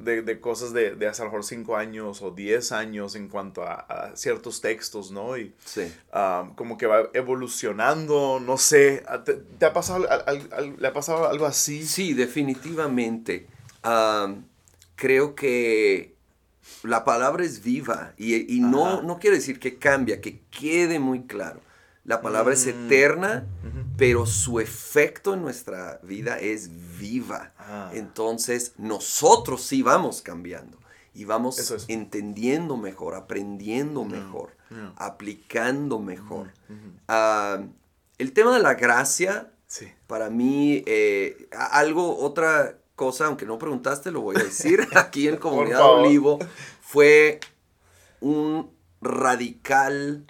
[0.00, 3.28] de, de cosas de, de, hace a lo mejor 5 años o 10 años en
[3.28, 5.36] cuanto a, ciertos textos, ¿no?
[5.36, 5.92] Y sí.
[6.56, 9.04] como que va evolucionando, no sé,
[9.58, 10.06] ¿te, ha pasado,
[10.78, 11.86] ¿le ha pasado algo así?
[11.86, 13.46] Sí, definitivamente.
[14.96, 16.14] creo que
[16.82, 21.22] la palabra es viva y, y no, no quiere decir que cambia, que quede muy
[21.22, 21.60] claro.
[22.10, 22.70] La palabra es mm.
[22.70, 23.46] eterna,
[23.96, 26.68] pero su efecto en nuestra vida es
[26.98, 27.52] viva.
[27.56, 27.92] Ah.
[27.94, 30.76] Entonces, nosotros sí vamos cambiando
[31.14, 34.56] y vamos entendiendo mejor, aprendiendo mm, mejor,
[34.96, 36.50] aplicando mejor.
[37.06, 37.62] Ah,
[38.18, 39.52] el tema de la gracia,
[40.08, 45.36] para mí, eh, algo, otra cosa, aunque no preguntaste, lo voy a decir aquí en
[45.36, 46.40] Comunidad Olivo,
[46.80, 47.38] fue
[48.20, 48.68] un
[49.00, 50.26] radical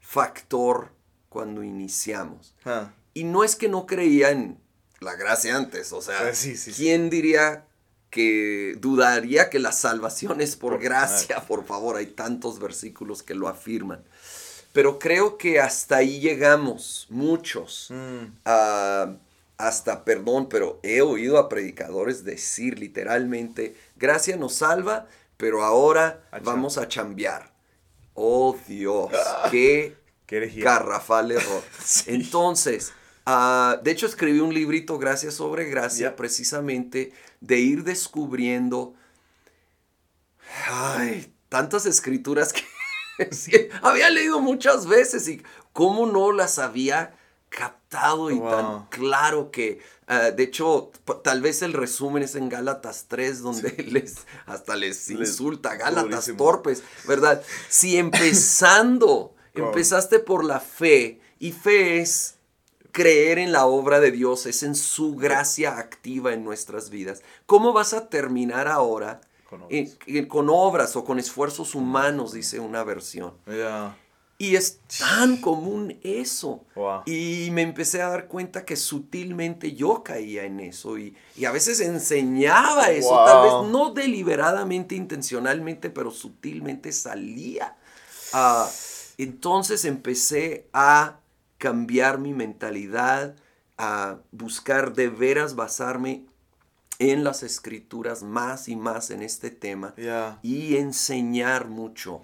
[0.00, 0.93] factor
[1.34, 2.54] cuando iniciamos.
[2.64, 2.92] Ah.
[3.12, 4.56] Y no es que no creía en
[5.00, 6.32] la gracia antes, o sea, ah,
[6.76, 7.66] ¿quién diría
[8.08, 11.44] que dudaría que la salvación es por, gracia?
[11.48, 14.04] Por favor, hay tantos versículos que lo afirman.
[14.72, 17.88] Pero creo que hasta ahí llegamos, muchos.
[17.90, 18.26] Mm.
[19.58, 26.78] hasta, perdón, pero he oído a predicadores decir literalmente, gracia nos salva, pero ahora vamos
[26.78, 27.52] a chambear.
[28.14, 29.10] Oh Dios,
[29.50, 30.03] qué
[30.62, 31.62] Garrafal error.
[32.06, 32.92] Entonces,
[33.26, 38.94] ah, de hecho escribí un librito, Gracias sobre Gracia, precisamente de ir descubriendo
[40.66, 45.42] ay, tantas escrituras que había leído muchas veces y
[45.72, 47.14] cómo no las había
[47.48, 50.90] captado y tan claro que, ah, de hecho,
[51.22, 56.82] tal vez el resumen es en Gálatas 3, donde les, hasta les insulta, Gálatas torpes,
[57.06, 57.42] ¿verdad?
[57.68, 62.36] Si empezando Empezaste por la fe y fe es
[62.90, 67.22] creer en la obra de Dios, es en su gracia activa en nuestras vidas.
[67.46, 69.20] ¿Cómo vas a terminar ahora
[70.28, 73.34] con obras, o con esfuerzos humanos, dice una versión?
[74.38, 76.64] Y es tan común eso.
[77.06, 81.80] Y me empecé a dar cuenta que sutilmente yo caía en eso y, a veces
[81.80, 87.76] enseñaba eso, tal vez no deliberadamente, intencionalmente, pero sutilmente salía
[88.36, 88.68] Ah,
[89.18, 91.20] entonces empecé a
[91.58, 93.36] cambiar mi mentalidad,
[93.78, 96.24] a buscar de veras basarme
[96.98, 99.94] en las escrituras más y más en este tema
[100.42, 102.22] y enseñar mucho.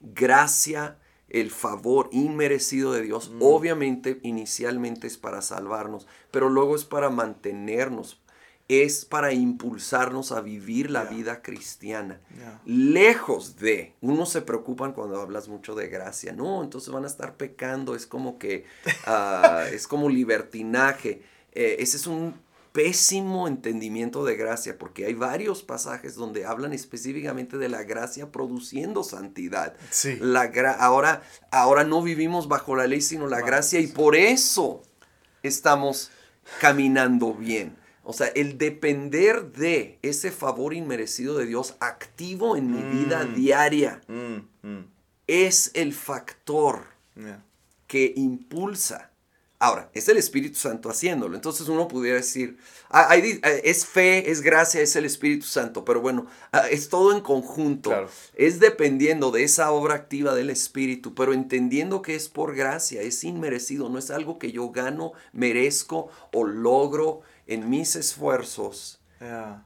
[0.00, 3.38] Gracia, el favor inmerecido de Dios, mm.
[3.40, 8.20] obviamente inicialmente es para salvarnos, pero luego es para mantenernos,
[8.68, 12.20] es para impulsarnos a vivir la vida cristiana.
[12.64, 17.36] Lejos de, unos se preocupan cuando hablas mucho de gracia, no, entonces van a estar
[17.36, 18.64] pecando, es como que,
[19.06, 21.22] ah, es como libertinaje.
[21.52, 22.34] Eh, ese es un
[22.72, 29.04] pésimo entendimiento de gracia, porque hay varios pasajes donde hablan específicamente de la gracia produciendo
[29.04, 29.76] santidad.
[29.90, 30.16] Sí.
[30.20, 30.50] La
[30.80, 31.22] ahora,
[31.52, 34.82] ahora no vivimos bajo la ley, sino la gracia, y por eso
[35.42, 36.10] estamos
[36.60, 37.83] caminando bien.
[38.04, 43.34] O sea, el depender de ese favor inmerecido de Dios activo en mi vida mm.
[43.34, 44.86] diaria mm, mm.
[45.26, 46.84] es el factor
[47.86, 49.10] que impulsa
[49.64, 51.36] Ahora, es el Espíritu Santo haciéndolo.
[51.36, 52.58] Entonces uno pudiera decir,
[52.90, 57.14] ah, eh, es fe, es gracia, es el Espíritu Santo, pero bueno, ah, es todo
[57.14, 57.90] en conjunto.
[58.34, 63.24] Es dependiendo de esa obra activa del Espíritu, pero entendiendo que es por gracia, es
[63.24, 69.00] inmerecido, no es algo que yo gano, merezco o logro en mis esfuerzos.
[69.20, 69.64] Ah,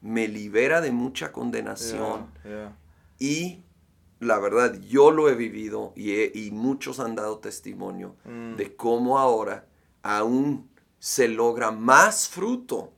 [0.00, 2.28] me libera de mucha condenación
[3.18, 3.62] y
[4.20, 8.56] la verdad, yo lo he vivido y, muchos han dado testimonio mm.
[8.56, 9.66] de cómo ahora
[10.02, 12.92] aún se logra más fruto.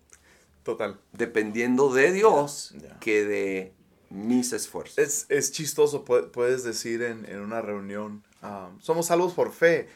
[0.63, 0.99] Total.
[1.13, 3.75] Dependiendo de Dios que de
[4.09, 5.27] mis esfuerzos.
[5.29, 9.89] Es, chistoso, puedes decir en, una reunión, ah, somos salvos por fe,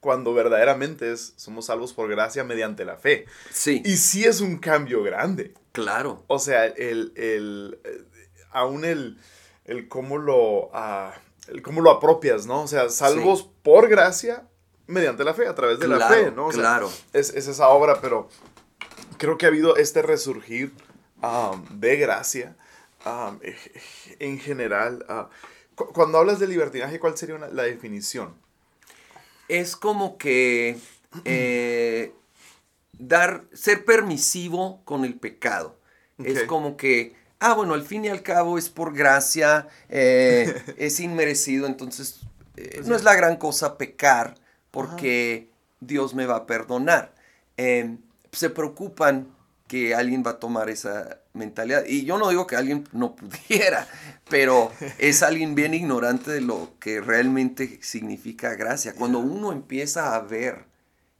[0.00, 3.26] cuando verdaderamente es, somos salvos por gracia mediante la fe.
[3.52, 3.82] Sí.
[3.84, 5.54] Y sí es un cambio grande.
[5.72, 6.24] Claro.
[6.26, 8.04] O sea, el, el eh,
[8.50, 9.18] aún el
[9.70, 11.12] el cómo lo, uh,
[11.48, 12.62] el cómo lo apropias, ¿no?
[12.62, 14.48] O sea, salvos por gracia
[14.88, 16.48] mediante la fe, a través de la fe, ¿no?
[16.48, 16.90] claro.
[17.12, 18.28] Es, es, esa obra, pero
[19.18, 20.72] creo que ha habido este resurgir
[21.22, 22.56] um, de gracia
[23.06, 23.38] um,
[24.18, 25.06] en general.
[25.08, 28.34] Uh, cuando hablas de libertinaje, ¿cuál sería la definición?
[29.50, 30.78] Es como que
[31.24, 32.12] eh,
[32.98, 35.78] dar, ser permisivo con el pecado.
[36.18, 41.00] Es como que ah, bueno, al fin y al cabo es por gracia, eh, es
[41.00, 42.20] inmerecido, entonces
[42.56, 44.36] eh, pues no es la gran cosa pecar
[44.70, 45.48] porque
[45.80, 47.14] Dios me va a perdonar.
[47.56, 47.98] Em,
[48.30, 49.34] se preocupan
[49.70, 51.84] que alguien va a tomar esa mentalidad.
[51.86, 53.86] Y yo no digo que alguien no pudiera,
[54.28, 58.94] pero es alguien bien ignorante de lo que realmente significa gracia.
[58.94, 60.64] Cuando uno empieza a ver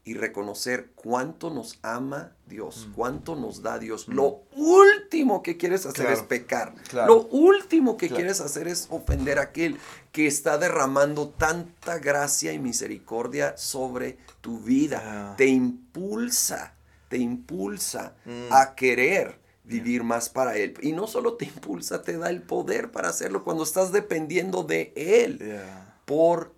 [0.03, 2.93] y reconocer cuánto nos ama Dios, mm.
[2.95, 4.09] cuánto nos da Dios.
[4.09, 4.15] Mm.
[4.15, 6.75] Lo último que quieres hacer es pecar.
[6.93, 9.79] Lo último que quieres hacer es ofender a aquel
[10.11, 15.37] que está derramando tanta gracia y misericordia sobre tu vida.
[15.37, 16.75] Te impulsa,
[17.11, 18.53] te impulsa mm.
[18.53, 20.75] a querer vivir más para Él.
[20.81, 24.93] Y no solo te impulsa, te da el poder para hacerlo cuando estás dependiendo de
[24.97, 25.61] Él.
[26.07, 26.55] Por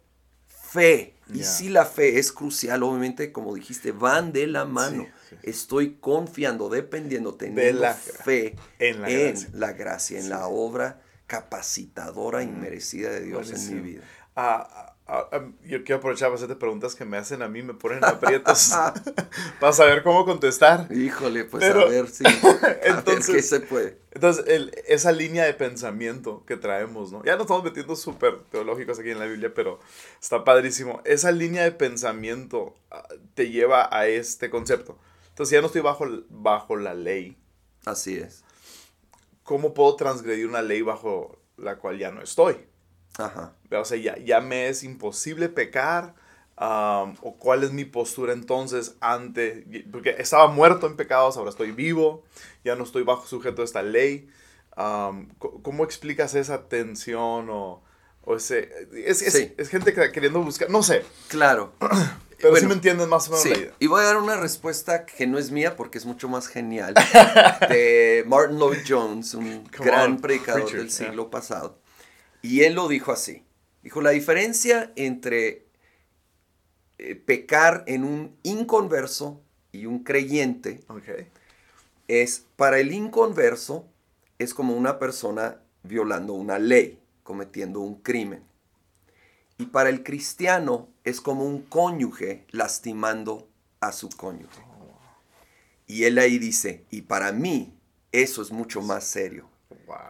[0.46, 1.16] fe.
[1.32, 5.06] Y si la fe es crucial, obviamente, como dijiste, van de la mano.
[5.42, 9.00] Estoy confiando, dependiendo, teniendo la, fe en
[9.58, 14.02] la gracia, en la obra capacitadora y merecida de Dios en mi vida.
[14.36, 14.91] Ah,
[15.64, 18.72] yo quiero aprovechar para hacerte preguntas que me hacen a mí, me ponen aprietos
[19.60, 20.88] para saber cómo contestar.
[20.90, 22.24] Híjole, pues a ver si.
[22.82, 23.98] entonces, qué se puede.
[24.12, 24.44] Entonces,
[24.86, 27.22] esa línea de pensamiento que traemos, ¿no?
[27.24, 29.80] Ya nos estamos metiendo súper teológicos aquí en la Biblia, pero
[30.20, 31.02] está padrísimo.
[31.04, 34.98] Esa línea de pensamiento ah, te lleva a este concepto.
[35.30, 37.36] Entonces, ya no estoy bajo, bajo la ley.
[37.84, 38.44] Así es.
[39.42, 42.71] ¿Cómo puedo transgredir una ley bajo la cual ya no estoy?
[43.18, 43.52] Ajá.
[43.70, 46.14] O sea, ya, ya me es imposible pecar.
[46.56, 52.24] o cuál es mi postura entonces ante, porque estaba muerto en pecados, ahora estoy vivo,
[52.64, 54.28] ya no estoy bajo sujeto a esta ley.
[54.74, 57.82] ¿Cómo explicas esa tensión o,
[58.24, 58.88] o ese...
[58.94, 61.04] Es, es, gente queriendo buscar, no sé.
[61.28, 61.72] Claro.
[62.42, 63.72] Pero sí me entienden más o menos la idea.
[63.78, 66.94] Y voy a dar una respuesta que no es mía porque es mucho más genial.
[67.68, 71.78] de Martin Lloyd Jones, un gran predicador del siglo pasado.
[72.42, 73.44] Y él lo dijo así.
[73.82, 75.66] Dijo, la diferencia entre
[76.98, 79.40] eh, pecar en un inconverso
[79.72, 80.80] y un creyente
[82.06, 83.86] es, para el inconverso,
[84.38, 88.42] es como una persona violando una ley, cometiendo un crimen.
[89.58, 93.48] Y para el cristiano es como un cónyuge lastimando
[93.80, 94.60] a su cónyuge.
[94.60, 94.98] Oh,
[95.86, 97.72] y él ahí dice, y para mí
[98.12, 99.48] eso es mucho más serio.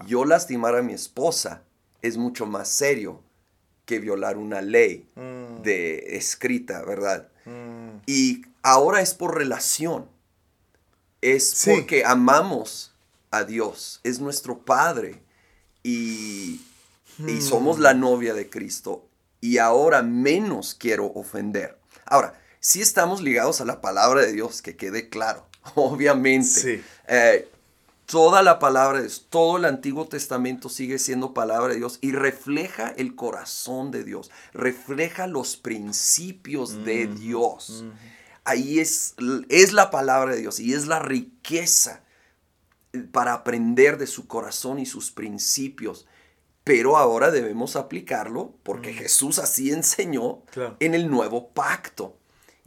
[0.07, 1.64] Yo lastimar a mi esposa
[2.03, 3.22] es mucho más serio
[3.84, 5.62] que violar una ley mm.
[5.62, 7.28] de escrita, ¿verdad?
[7.44, 8.03] Mm.
[8.07, 10.09] Y ahora es por relación.
[11.20, 12.92] Es porque amamos
[13.30, 14.00] a Dios.
[14.03, 15.22] Es nuestro Padre.
[15.84, 16.61] Y,
[17.18, 19.09] y somos la novia de Cristo.
[19.40, 21.78] Y ahora menos quiero ofender.
[22.07, 26.82] Ahora, si estamos ligados a la palabra de Dios, que quede claro, obviamente.
[27.09, 27.48] Eh,
[28.12, 32.12] toda la palabra de Dios, todo el Antiguo Testamento sigue siendo palabra de Dios y
[32.12, 37.84] refleja el corazón de Dios, refleja los principios de mm, Dios.
[37.86, 37.90] Mm.
[38.44, 39.14] Ahí es,
[39.48, 42.04] es la palabra de Dios y es la riqueza
[43.12, 46.06] para aprender de su corazón y sus principios.
[46.64, 48.96] Pero ahora debemos aplicarlo porque mm.
[48.96, 50.42] Jesús así enseñó
[50.80, 52.18] en el nuevo pacto.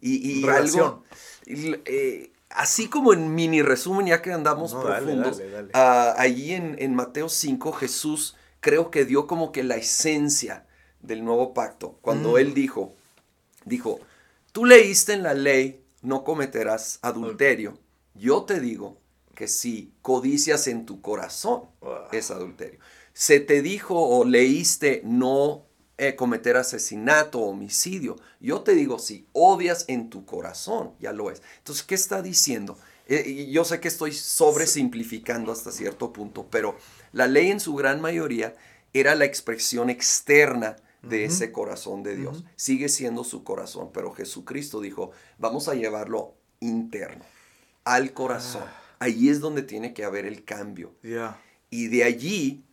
[0.02, 1.04] Y, y algo,
[1.46, 5.42] eh, así como en mini resumen, ya que andamos profundos,
[5.74, 10.66] ah, allí en, Mateo 5 Jesús creo que dio como que la esencia
[11.02, 11.98] del nuevo pacto.
[12.02, 12.38] Cuando mm.
[12.38, 12.96] él dijo,
[13.66, 14.00] dijo,
[14.52, 17.78] tú leíste en la ley, no cometerás adulterio.
[18.16, 18.98] Yo te digo
[19.36, 21.64] que si codicias en tu corazón,
[22.12, 22.80] es adulterio.
[23.14, 25.65] Se te dijo o leíste, no
[25.98, 28.18] eh, cometer asesinato, homicidio.
[28.40, 31.42] Yo te digo, si odias en tu corazón, ya lo es.
[31.60, 32.78] Entonces, ¿qué está diciendo?
[33.08, 36.76] Eh, yo sé que estoy sobresimplificando hasta cierto punto, pero
[37.14, 38.56] la ley en su gran mayoría
[38.94, 42.44] era la expresión externa de ese corazón de Dios.
[42.56, 47.24] Sigue siendo su corazón, pero Jesucristo dijo, vamos a llevarlo interno,
[47.84, 48.64] al corazón.
[48.66, 48.82] Ah.
[49.00, 50.94] Ahí es donde tiene que haber el cambio.
[51.70, 52.65] Y de allí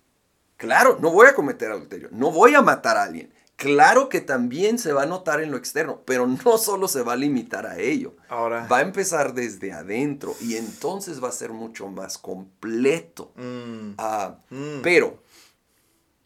[0.62, 3.34] Claro, no voy a cometer adulterio, no voy a matar a alguien.
[3.56, 7.14] Claro que también se va a notar en lo externo, pero no solo se va
[7.14, 8.14] a limitar a ello.
[8.28, 8.68] Ahora.
[8.68, 13.32] Va a empezar desde adentro y entonces va a ser mucho más completo.
[13.34, 13.94] Mm.
[13.98, 14.82] Ah, mm.
[14.84, 15.20] Pero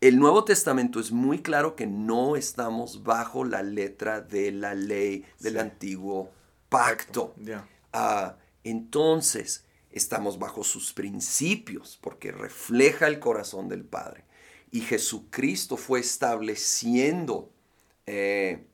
[0.02, 5.24] el Nuevo Testamento es muy claro que no estamos bajo la letra de la ley
[5.40, 6.30] del antiguo
[6.68, 7.34] pacto.
[7.90, 14.25] Ah, entonces, estamos bajo sus principios porque refleja el corazón del Padre
[14.76, 17.48] y Jesucristo fue estableciendo
[18.04, 18.66] eh,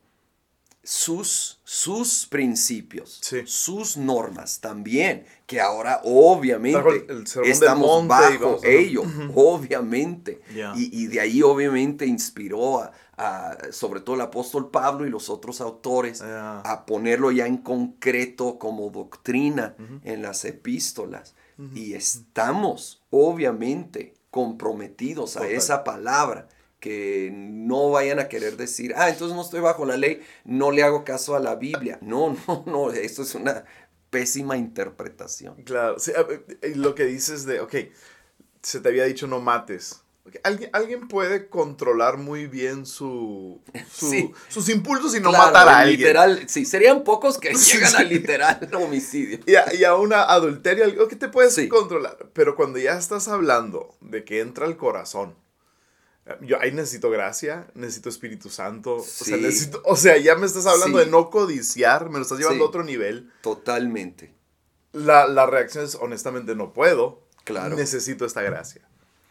[0.83, 7.07] sus, sus principios, sus normas también, que ahora obviamente
[7.45, 9.05] estamos bajo ello,
[9.37, 10.41] obviamente.
[10.75, 12.81] Y, de ahí obviamente inspiró
[13.17, 18.59] a, sobre todo el apóstol Pablo y los otros autores a ponerlo ya en concreto
[18.59, 21.37] como doctrina en las epístolas.
[21.77, 26.49] Y estamos obviamente comprometidos a esa palabra,
[26.81, 30.83] que no vayan a querer decir, ah, entonces no estoy bajo la ley, no le
[30.83, 31.99] hago caso a la Biblia.
[32.01, 33.65] No, no, no, eso es una
[34.09, 35.63] pésima interpretación.
[35.65, 36.13] Claro, sí,
[36.75, 37.75] lo que dices de, ok,
[38.63, 40.02] se te había dicho no mates.
[40.45, 43.61] ¿Alguien, alguien puede controlar muy bien su,
[44.49, 45.99] sus impulsos y no matar a alguien.
[45.99, 49.41] Literal, sí, serían pocos que llegan a literal homicidio.
[49.47, 52.31] Y a, y a una adulterio, algo que te puedes controlar.
[52.33, 55.35] Pero cuando ya estás hablando de que entra el corazón,
[56.41, 58.97] yo ahí necesito gracia, necesito Espíritu Santo.
[58.97, 62.39] O, sea, necesito, o sea, ya me estás hablando de no codiciar, me lo estás
[62.39, 63.33] llevando a otro nivel.
[63.41, 64.33] Totalmente.
[64.93, 67.27] La, la reacción es, honestamente, no puedo.
[67.43, 67.75] Claro.
[67.75, 68.83] Necesito esta gracia.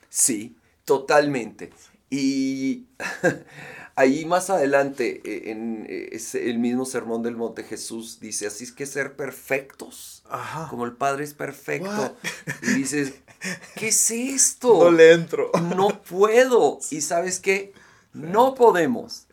[0.10, 1.72] Sí, Totalmente.
[2.10, 2.88] Y
[3.96, 8.72] ahí más adelante, e, en e, el mismo Sermón del Monte, Jesús dice, así es
[8.72, 10.24] que ser perfectos,
[10.70, 12.16] como el Padre es perfecto.
[12.62, 13.14] Y dices,
[13.76, 14.84] ¿qué es esto?
[14.84, 15.52] No le entro.
[15.76, 16.80] No puedo.
[16.92, 17.74] Y sabes qué?
[18.14, 19.28] No podemos.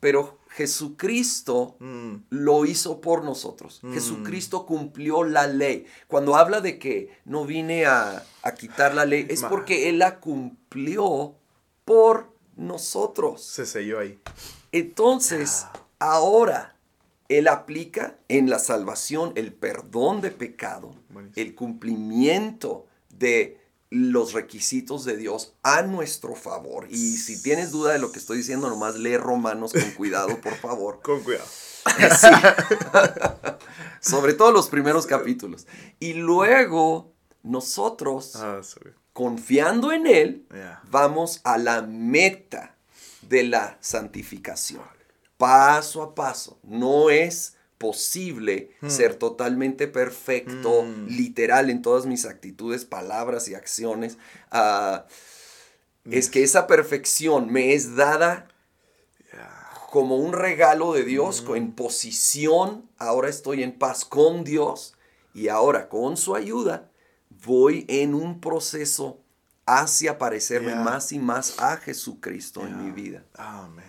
[0.00, 2.14] Pero Jesucristo mm.
[2.30, 3.80] lo hizo por nosotros.
[3.82, 3.94] Mm.
[3.94, 5.86] Jesucristo cumplió la ley.
[6.08, 8.24] Cuando habla de que no vine a,
[8.58, 11.36] quitar la ley, es porque Él la cumplió
[11.86, 13.42] por nosotros.
[13.42, 14.18] Se selló ahí.
[14.72, 15.86] Entonces, ah.
[15.98, 16.76] ahora
[17.28, 20.94] Él aplica en la salvación el perdón de pecado,
[21.34, 23.61] el cumplimiento de
[23.92, 26.86] los requisitos de Dios a nuestro favor.
[26.88, 30.54] Y si tienes duda de lo que estoy diciendo, nomás lee Romanos con cuidado, por
[30.54, 31.00] favor.
[31.02, 31.44] con cuidado.
[34.00, 35.66] Sobre todo los primeros capítulos.
[36.00, 37.12] Y luego
[37.42, 38.62] nosotros, ah,
[39.12, 40.46] confiando en Él,
[40.90, 42.76] vamos a la meta
[43.20, 44.84] de la santificación.
[45.36, 46.58] Paso a paso.
[46.62, 48.88] No es posible hmm.
[48.88, 51.08] ser totalmente perfecto, hmm.
[51.08, 54.18] literal en todas mis actitudes, palabras y acciones.
[54.52, 55.06] Ah,
[56.08, 58.46] es que esa perfección me es dada
[59.90, 61.56] como un regalo de Dios, hmm.
[61.56, 64.94] en posición, ahora estoy en paz con Dios
[65.34, 66.88] y ahora con su ayuda
[67.44, 69.18] voy en un proceso
[69.66, 73.24] hacia parecerme más y más a Jesucristo en mi vida.
[73.34, 73.84] Amén.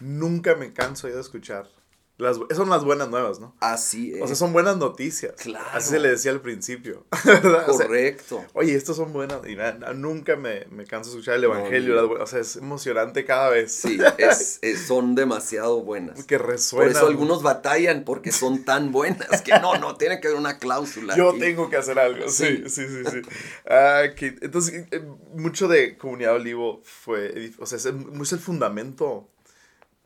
[0.00, 1.68] Nunca me canso de escuchar
[2.16, 3.56] las, son las buenas nuevas, ¿no?
[3.58, 4.22] Así es.
[4.22, 5.32] O sea, son buenas noticias.
[5.32, 5.66] Claro.
[5.72, 7.04] Así se le decía al principio.
[7.66, 8.44] Correcto.
[8.52, 9.40] oye, estos son buenas.
[9.48, 9.56] Y
[9.96, 12.12] nunca me, me, canso de escuchar el evangelio.
[12.12, 13.74] o sea, es emocionante cada vez.
[13.74, 16.24] Sí, es, son demasiado buenas.
[16.24, 16.92] Que resuenan.
[16.92, 20.58] Por eso algunos batallan porque son tan buenas que no, no, tiene que haber una
[20.58, 21.16] cláusula.
[21.16, 22.28] Yo tengo que hacer algo.
[22.28, 23.22] Sí, sí, sí, sí.
[23.66, 25.02] Ah, entonces, eh,
[25.34, 29.28] mucho de Comunidad Olivo fue, o sea, es, es el fundamento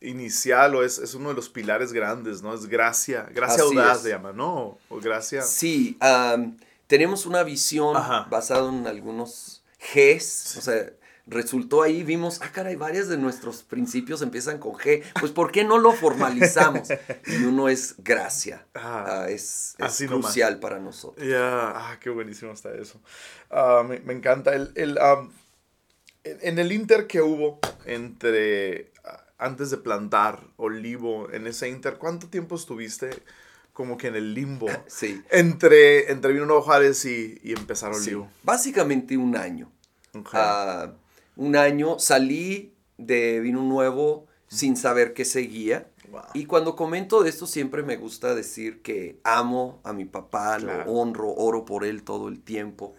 [0.01, 2.55] inicial o es, uno de los pilares grandes, ¿no?
[2.55, 4.79] Es gracia, gracia audaz se llama, ¿no?
[4.89, 5.43] O gracia.
[5.43, 5.99] Sí,
[6.87, 7.95] tenemos una visión
[8.31, 9.63] basada en algunos
[9.95, 10.91] Gs, o sea,
[11.27, 15.63] resultó ahí, vimos, ah, caray, varias de nuestros principios empiezan con G, pues ¿por qué
[15.63, 16.89] no lo formalizamos?
[17.27, 19.77] Y uno es gracia, ah, ah, es,
[20.09, 21.27] crucial para nosotros.
[21.27, 23.01] Ya, ah, qué buenísimo está eso.
[23.87, 24.55] me, encanta.
[24.55, 24.99] El, el
[26.25, 28.93] en el inter que hubo entre
[29.39, 33.11] antes de plantar olivo en ese inter, ¿cuánto tiempo estuviste
[33.73, 34.67] como que en el limbo?
[34.89, 35.23] Sí.
[35.31, 38.29] Entre, entre Vino Nuevo Juárez y, y empezar olivo.
[38.43, 39.71] Básicamente un año.
[40.33, 40.93] Ah,
[41.37, 45.91] un año salí de Vino Nuevo sin saber qué seguía.
[46.33, 50.73] Y cuando comento de esto siempre me gusta decir que amo a mi papá, lo
[50.85, 52.95] honro, oro por él todo el tiempo.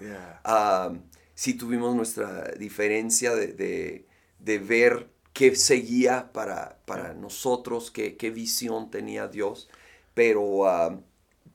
[0.45, 0.93] Ah,
[1.33, 4.05] sí tuvimos nuestra diferencia de, de,
[4.37, 9.69] de ver qué seguía para, para nosotros, qué, qué visión tenía Dios,
[10.13, 10.99] pero ah,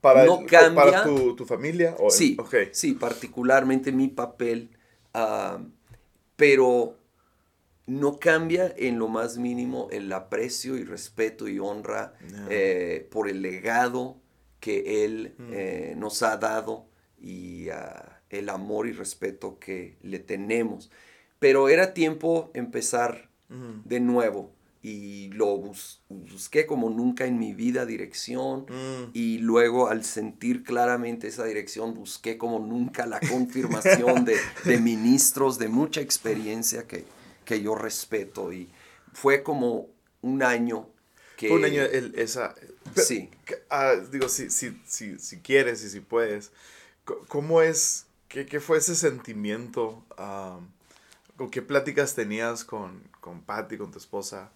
[0.00, 0.84] para no cambia.
[0.84, 1.96] ¿Para tu, familia?
[2.10, 2.36] sí,
[2.72, 4.70] sí, particularmente mi papel,
[5.12, 5.58] ah,
[6.36, 6.96] pero
[7.86, 12.14] no cambia en lo más mínimo el aprecio y respeto y honra
[12.48, 14.16] eh, por el legado
[14.60, 15.50] que Él mm.
[15.52, 16.86] eh, nos ha dado
[17.20, 20.90] y ah, el amor y respeto que le tenemos.
[21.38, 24.50] Pero era tiempo empezar de nuevo
[24.84, 25.56] y lo
[26.10, 29.10] busqué como nunca en mi vida dirección mm.
[29.14, 34.36] y luego al sentir claramente esa dirección busqué como nunca la confirmación de,
[34.80, 37.06] ministros de mucha experiencia que,
[37.46, 38.68] que yo respeto y
[39.14, 39.88] fue como
[40.20, 40.90] un año
[41.38, 41.50] que...
[41.50, 42.54] un año esa...
[42.94, 43.30] Sí.
[43.70, 46.52] Ah, digo, si, si, si, si, quieres y si puedes,
[47.28, 50.04] ¿cómo es, qué, qué fue ese sentimiento?
[51.36, 54.52] ¿Con qué pláticas tenías con, con Patty, con tu esposa,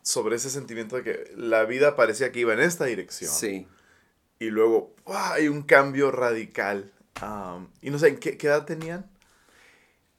[0.00, 3.30] sobre ese sentimiento de que la vida parecía que iba en esta dirección?
[3.30, 3.68] Sí.
[4.38, 6.90] Y luego hay un cambio radical.
[7.82, 9.10] y no sé, ¿qué, qué edad tenían?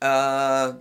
[0.02, 0.78] Uh,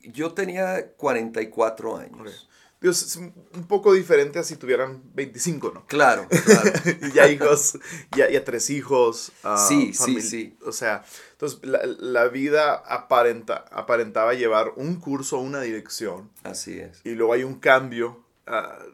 [0.00, 2.48] yo tenía 44 años.
[2.80, 5.86] Dios, es un poco diferente a si tuvieran 25, ¿no?
[5.86, 6.72] Claro, claro.
[7.02, 7.78] y ya hijos,
[8.16, 9.32] ya, ya tres hijos.
[9.42, 10.56] Ah, sí, sí, sí.
[10.64, 16.30] O sea, entonces la, la, vida aparenta, aparentaba llevar un curso, una dirección.
[16.42, 17.02] Así es.
[17.04, 18.90] Y luego hay un cambio uh,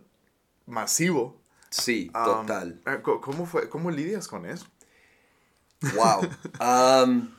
[0.68, 1.40] masivo.
[1.70, 2.80] Sí, total.
[2.86, 4.66] Ah, ¿Cómo, fue, ¿Cómo lidias con eso?
[5.94, 6.28] Wow.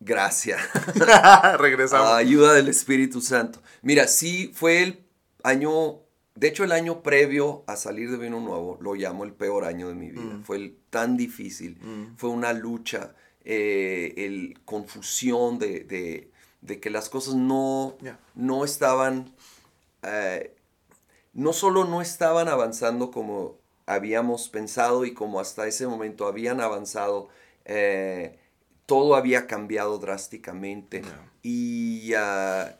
[0.00, 0.60] Gracias.
[1.58, 2.12] Regresamos.
[2.12, 3.60] ayuda del Espíritu Santo.
[3.82, 5.04] Mira, sí fue el
[5.42, 6.00] año,
[6.34, 9.88] de hecho el año previo a salir de Vino Nuevo, lo llamo el peor año
[9.88, 10.22] de mi vida.
[10.22, 10.44] Mm.
[10.44, 12.16] Fue el, tan difícil, mm.
[12.16, 16.30] fue una lucha, eh, el confusión de,
[16.80, 17.96] que las cosas no,
[18.34, 19.32] no estaban,
[20.02, 20.54] eh,
[21.32, 27.28] no solo no estaban avanzando como habíamos pensado y como hasta ese momento habían avanzado,
[27.64, 28.38] eh,
[28.88, 31.02] todo había cambiado drásticamente.
[31.42, 32.12] Y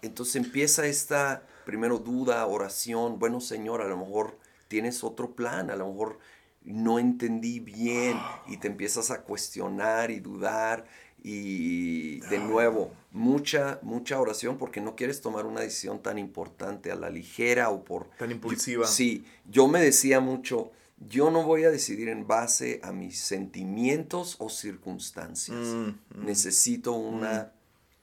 [0.00, 4.38] entonces empieza esta, primero duda, oración, bueno Señor, a lo mejor
[4.68, 6.18] tienes otro plan, a lo mejor
[6.64, 10.86] no entendí bien y te empiezas a cuestionar y dudar
[11.22, 16.94] y de nuevo, mucha, mucha oración porque no quieres tomar una decisión tan importante a
[16.94, 18.08] la ligera o por...
[18.16, 18.86] Tan impulsiva.
[18.86, 20.70] Sí, yo me decía mucho,
[21.00, 25.56] yo no voy a decidir en base a mis sentimientos o circunstancias.
[25.56, 26.24] Mm, mm.
[26.24, 27.52] necesito una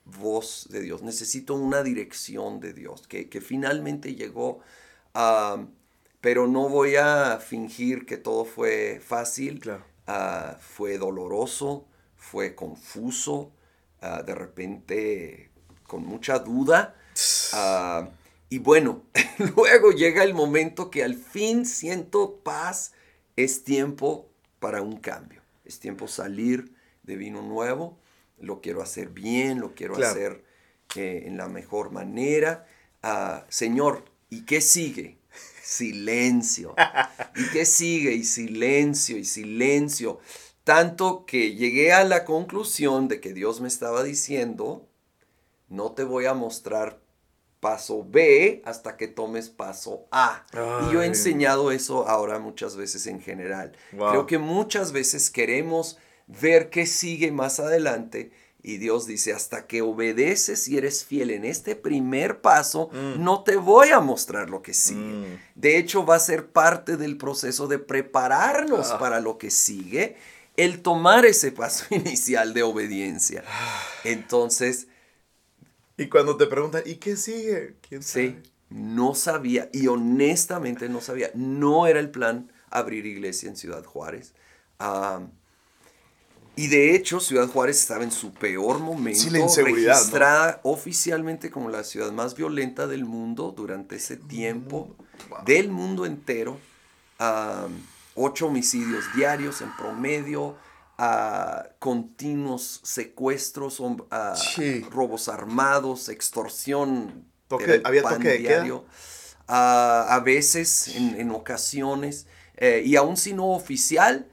[0.06, 0.22] mm.
[0.22, 4.60] voz de Dios, necesito una dirección de Dios, que, finalmente llegó,
[6.22, 9.62] pero no voy a fingir que todo fue fácil,
[10.08, 11.86] ah, fue doloroso,
[12.18, 13.52] fue confuso,
[14.02, 15.50] ah, de repente
[15.88, 16.96] con mucha duda.
[17.54, 18.10] Ah,
[18.56, 19.04] y bueno,
[19.58, 22.94] luego llega el momento que al fin siento paz.
[23.36, 24.30] Es tiempo
[24.62, 25.42] para un cambio.
[25.66, 28.00] Es tiempo salir de vino nuevo.
[28.40, 30.46] Lo quiero hacer bien, lo quiero hacer
[30.96, 32.66] eh, en la mejor manera.
[33.04, 35.18] Ah, señor, ¿y qué sigue?
[35.62, 36.76] Silencio.
[37.36, 38.14] ¿Y qué sigue?
[38.14, 40.22] Y silencio, y silencio.
[40.64, 44.88] Tanto que llegué a la conclusión de que Dios me estaba diciendo,
[45.68, 47.04] no te voy a mostrar
[47.60, 50.44] paso B hasta que tomes paso A.
[50.54, 53.74] Y yo he enseñado eso ahora muchas veces en general.
[53.92, 55.98] Creo que muchas veces queremos
[56.28, 58.32] ver qué sigue más adelante
[58.68, 63.24] y Dios dice, hasta que obedeces y eres fiel en este primer paso, mm.
[63.24, 65.00] no te voy a mostrar lo que sigue.
[65.00, 65.40] Mm.
[65.54, 68.98] De hecho, va a ser parte del proceso de prepararnos ah.
[68.98, 70.16] para lo que sigue,
[70.58, 73.44] el tomar ese paso inicial de obediencia.
[73.48, 73.84] Ah.
[74.04, 74.88] Entonces...
[75.98, 77.76] Y cuando te preguntan, ¿y qué sigue?
[77.88, 78.38] ¿Quién Sí,
[78.70, 81.32] no sabía y honestamente no sabía.
[81.34, 84.34] No era el plan abrir iglesia en Ciudad Juárez.
[86.58, 91.52] Y de hecho, Ciudad Juárez estaba en su peor momento, sí, la inseguridad, registrada oficialmente
[91.52, 94.96] como la ciudad más violenta del mundo durante ese tiempo,
[95.46, 96.58] del mundo entero.
[98.16, 100.56] ocho homicidios diarios en promedio,
[101.80, 103.82] continuos secuestros,
[104.92, 107.26] robos armados, extorsión.
[107.84, 108.40] ¿Había toque
[109.48, 112.28] a veces, en, en ocasiones,
[112.58, 114.28] eh, y aún si no oficial,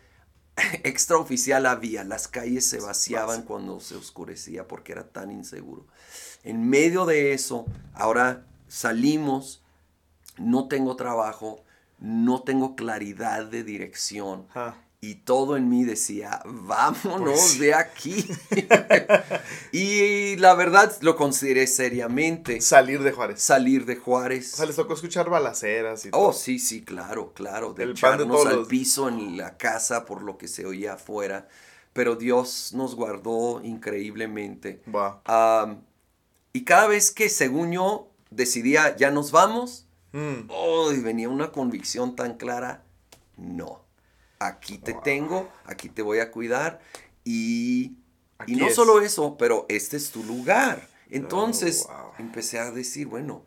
[0.84, 5.86] extraoficial había, las calles se vaciaban cuando se oscurecía porque era tan inseguro.
[6.44, 9.62] En medio de eso, ahora salimos,
[10.38, 11.64] no tengo trabajo,
[11.98, 14.46] no tengo claridad de dirección.
[15.05, 18.24] Y todo en mí decía, vámonos pues de aquí.
[19.72, 22.61] y la verdad lo consideré seriamente.
[22.61, 23.42] Salir de Juárez.
[23.42, 24.55] Salir de Juárez.
[24.55, 26.28] O sea, les tocó escuchar balaceras y oh, todo.
[26.28, 27.74] Oh, sí, sí, claro, claro.
[27.74, 31.48] De El echarnos al piso en la casa por lo que se oía afuera.
[31.92, 34.82] Pero Dios nos guardó increíblemente.
[36.53, 40.46] y cada vez que, según yo, decidía, ya nos vamos, mm.
[40.46, 42.84] oh, y venía una convicción tan clara,
[43.36, 43.81] no
[44.47, 46.80] aquí te tengo, aquí te voy a cuidar
[47.24, 47.97] y,
[48.47, 50.88] y no solo eso, pero este es tu lugar.
[51.11, 53.45] Entonces oh, empecé a decir, bueno,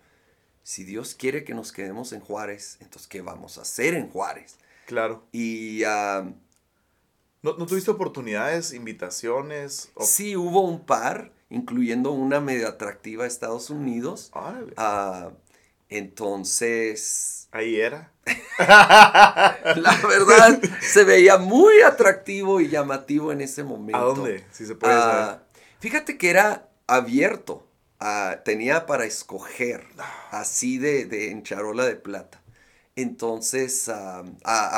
[0.63, 4.57] si Dios quiere que nos quedemos en Juárez, entonces ¿qué vamos a hacer en Juárez?
[4.85, 5.25] Claro.
[5.31, 5.83] Y...
[5.83, 6.31] Ah,
[7.41, 9.91] ¿No, tuviste oportunidades, invitaciones?
[9.99, 14.31] Sí, hubo un par, incluyendo una medio atractiva a Estados Unidos.
[14.33, 15.29] Uh,
[15.89, 17.44] entonces...
[17.55, 18.11] Ahí era.
[18.59, 23.97] la verdad, se veía muy atractivo y llamativo en ese momento.
[23.97, 24.43] ¿A dónde?
[24.51, 25.41] Si se puede ah,
[25.79, 27.65] Fíjate que era abierto.
[28.01, 29.85] Ah, tenía para escoger,
[30.31, 32.41] así de, de en charola de plata.
[32.97, 34.25] Entonces, a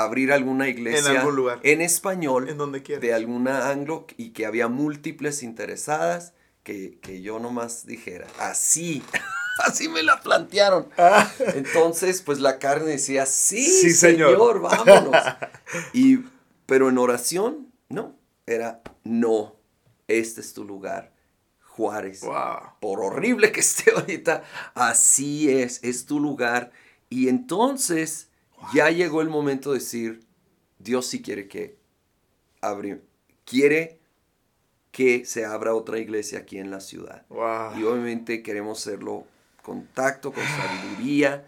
[0.04, 1.14] abrir alguna iglesia.
[1.14, 1.60] En algún lugar.
[1.64, 2.48] En español.
[2.48, 8.28] En donde De alguna anglo y que había múltiples interesadas que, que yo nomás dijera,
[8.38, 9.02] así.
[9.66, 10.90] Así me la plantearon.
[10.98, 11.32] Ah.
[11.56, 14.62] Entonces, pues la carne decía, sí, señor.
[14.62, 15.16] vámonos.
[15.94, 16.20] Y,
[16.66, 18.16] pero en oración, no.
[18.46, 19.58] Era, no,
[20.08, 21.12] este es tu lugar.
[21.78, 22.22] Juárez.
[22.80, 24.44] Por horrible que esté ahorita,
[24.74, 26.72] así es, es tu lugar.
[27.10, 28.30] Y entonces
[28.74, 30.26] ya llegó el momento de decir,
[30.80, 31.78] Dios sí quiere que
[32.62, 33.04] abrir,
[33.46, 34.00] quiere
[34.92, 37.26] que se abra otra iglesia aquí en la ciudad.
[37.30, 38.80] Y obviamente queremos
[39.68, 41.46] hacerlo contacto, con sabiduría.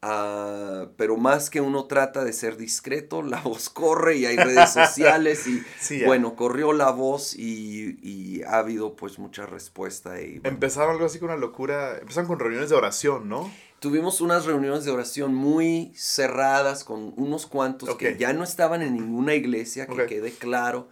[0.00, 4.70] Ah, pero más que uno trata de ser discreto, la voz corre y hay redes
[4.72, 10.20] sociales y bueno, corrió la voz y, ha habido pues mucha respuesta.
[10.20, 13.50] Y, Empezaron algo así con una locura, empezaron con reuniones de oración, ¿no?
[13.80, 18.94] Tuvimos unas reuniones de oración muy cerradas con unos cuantos que ya no estaban en
[18.94, 20.88] ninguna iglesia, que quede claro,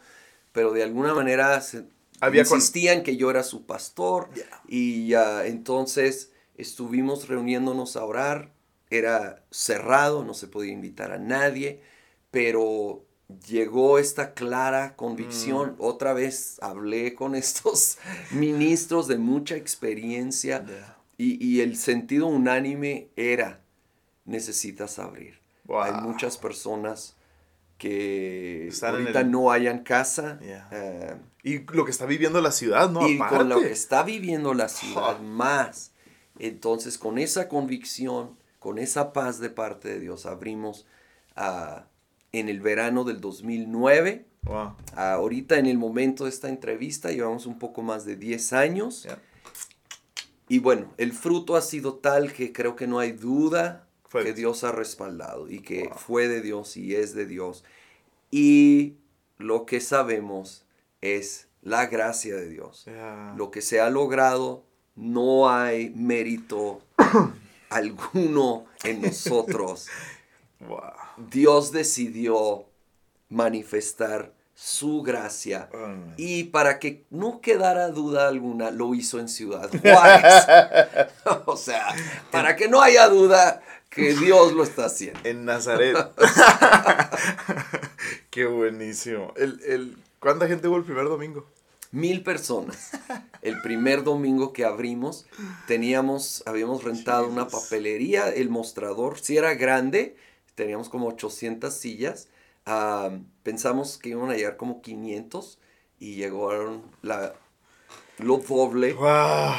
[0.53, 1.63] pero de alguna manera
[2.33, 4.29] insistían que yo era su pastor
[4.69, 8.51] y entonces estuvimos reuniéndonos a orar,
[8.91, 11.81] era cerrado, no se podía invitar a nadie,
[12.31, 13.05] pero
[13.49, 15.73] llegó esta clara convicción.
[15.73, 15.77] Mm.
[15.79, 17.99] Otra vez hablé con estos
[18.31, 20.65] ministros de mucha experiencia
[21.19, 23.61] y, el sentido unánime era,
[24.27, 25.41] necesitas abrir.
[25.69, 27.17] Hay muchas personas
[27.79, 30.39] que ahorita no hayan casa.
[30.43, 33.09] Eh, y lo que está viviendo la ciudad, ¿no?
[33.09, 35.93] Y con lo que está viviendo la ciudad más.
[36.39, 40.87] Entonces, con esa convicción, con esa paz de parte de Dios, abrimos
[41.35, 41.87] ah,
[42.33, 44.27] en el verano del 2009.
[44.95, 49.09] ahorita, en el momento de esta entrevista, llevamos un poco más de 10 años.
[50.49, 53.87] Y bueno, el fruto ha sido tal que creo que no hay duda
[54.23, 57.65] que Dios ha respaldado y que fue de Dios y es de Dios.
[58.31, 58.97] Y
[59.39, 60.65] lo que sabemos
[61.01, 62.87] es la gracia de Dios.
[63.37, 64.66] Lo que se ha logrado
[64.97, 66.81] no hay mérito
[67.71, 69.87] alguno en nosotros.
[71.31, 72.65] Dios decidió
[73.29, 75.69] manifestar su gracia.
[76.17, 80.47] Y para que no quedara duda alguna, lo hizo en Ciudad Juárez.
[81.47, 81.95] o sea,
[82.31, 85.21] para que no haya duda que Dios lo está haciendo.
[85.25, 85.97] En Nazaret.
[88.31, 89.33] Qué buenísimo.
[89.37, 91.47] El, el, ¿Cuánta gente hubo el primer domingo?
[91.93, 92.91] Mil personas.
[93.43, 95.27] El primer domingo que abrimos,
[95.67, 100.17] teníamos, habíamos rentado una papelería, el mostrador, si era grande,
[100.55, 102.29] teníamos como 800 sillas
[103.43, 105.59] pensamos que iban a llegar como 500
[106.01, 107.35] y llegaron la,
[108.19, 108.97] lo doble.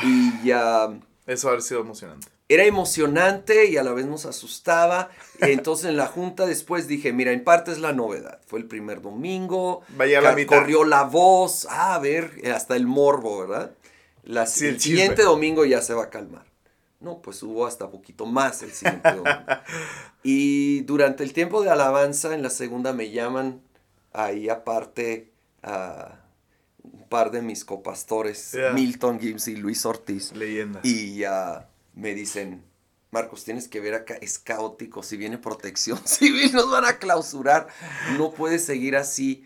[0.04, 1.00] Y ya...
[1.26, 2.28] Eso ha sido emocionante.
[2.50, 5.10] Era emocionante y a la vez nos asustaba.
[5.40, 8.40] Entonces en la junta después dije, mira, en parte es la novedad.
[8.48, 9.82] Fue el primer domingo.
[9.90, 10.58] Vaya la mitad.
[10.58, 11.68] Corrió la voz.
[11.70, 13.72] Ah, a ver, hasta el morbo, ¿verdad?
[14.24, 16.46] La, el siguiente domingo ya se va a calmar.
[17.00, 19.36] No, pues hubo hasta poquito más el siguiente domingo.
[20.24, 23.62] y durante el tiempo de alabanza, en la segunda me llaman
[24.14, 25.32] ahí aparte
[25.64, 26.22] a
[26.82, 30.34] un par de mis copastores, Milton Gibbs y Luis Ortiz.
[30.34, 30.80] Leyenda.
[30.84, 32.64] Y ya me dicen,
[33.10, 37.68] Marcos, tienes que ver acá, es caótico, si viene protección civil nos van a clausurar,
[38.18, 39.46] no puedes seguir así.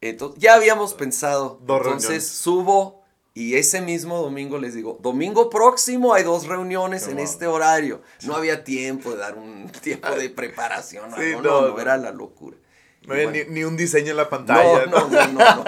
[0.00, 3.02] Entonces, ya habíamos pensado, entonces subo
[3.34, 8.02] y ese mismo domingo les digo, domingo próximo hay dos reuniones en este horario.
[8.24, 11.10] No había tiempo de dar un tiempo de preparación.
[11.10, 12.56] no, no, era la locura.
[13.06, 14.86] No había ni, un diseño en la pantalla.
[14.86, 15.64] No, no, no, no.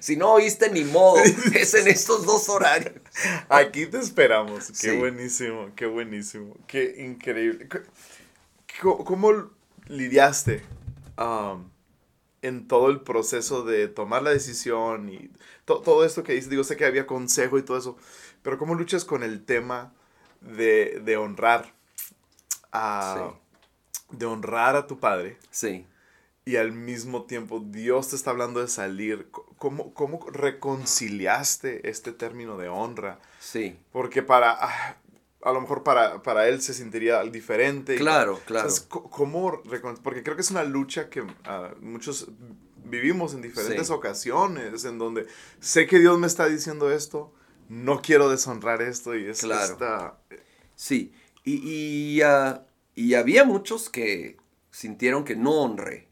[0.00, 1.22] si no oíste, ni modo.
[1.54, 2.94] Es en estos dos horarios.
[3.48, 4.70] Aquí te esperamos.
[4.78, 6.54] Qué buenísimo, qué buenísimo.
[6.66, 7.68] Qué increíble.
[8.80, 9.50] ¿Cómo,
[9.86, 10.62] lidiaste
[11.18, 11.70] um,
[12.42, 15.30] en todo el proceso de tomar la decisión y
[15.64, 17.96] todo esto que dices, digo, sé que había consejo y todo eso,
[18.42, 19.94] pero ¿cómo luchas con el tema
[20.42, 21.72] de, honrar
[22.72, 23.32] a,
[24.10, 25.38] de honrar a tu padre?
[25.50, 25.86] Sí.
[26.46, 29.30] Y al mismo tiempo Dios te está hablando de salir.
[29.56, 33.18] ¿Cómo, cómo reconciliaste este término de honra?
[33.38, 33.78] Sí.
[33.92, 34.98] Porque para, ah,
[35.42, 37.96] a lo mejor para, para él se sentiría diferente.
[37.96, 38.68] Claro, claro.
[38.88, 39.62] ¿Cómo?
[40.02, 42.28] Porque creo que es una lucha que ah, muchos
[42.84, 45.26] vivimos en diferentes ocasiones en donde
[45.60, 47.32] sé que Dios me está diciendo esto,
[47.68, 50.18] no quiero deshonrar esto y es claro.
[50.76, 51.12] Sí,
[51.44, 54.36] y, ah, y, había muchos que
[54.70, 56.08] sintieron que no honré,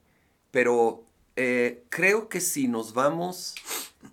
[0.53, 1.03] pero
[1.35, 3.57] eh, creo que si nos vamos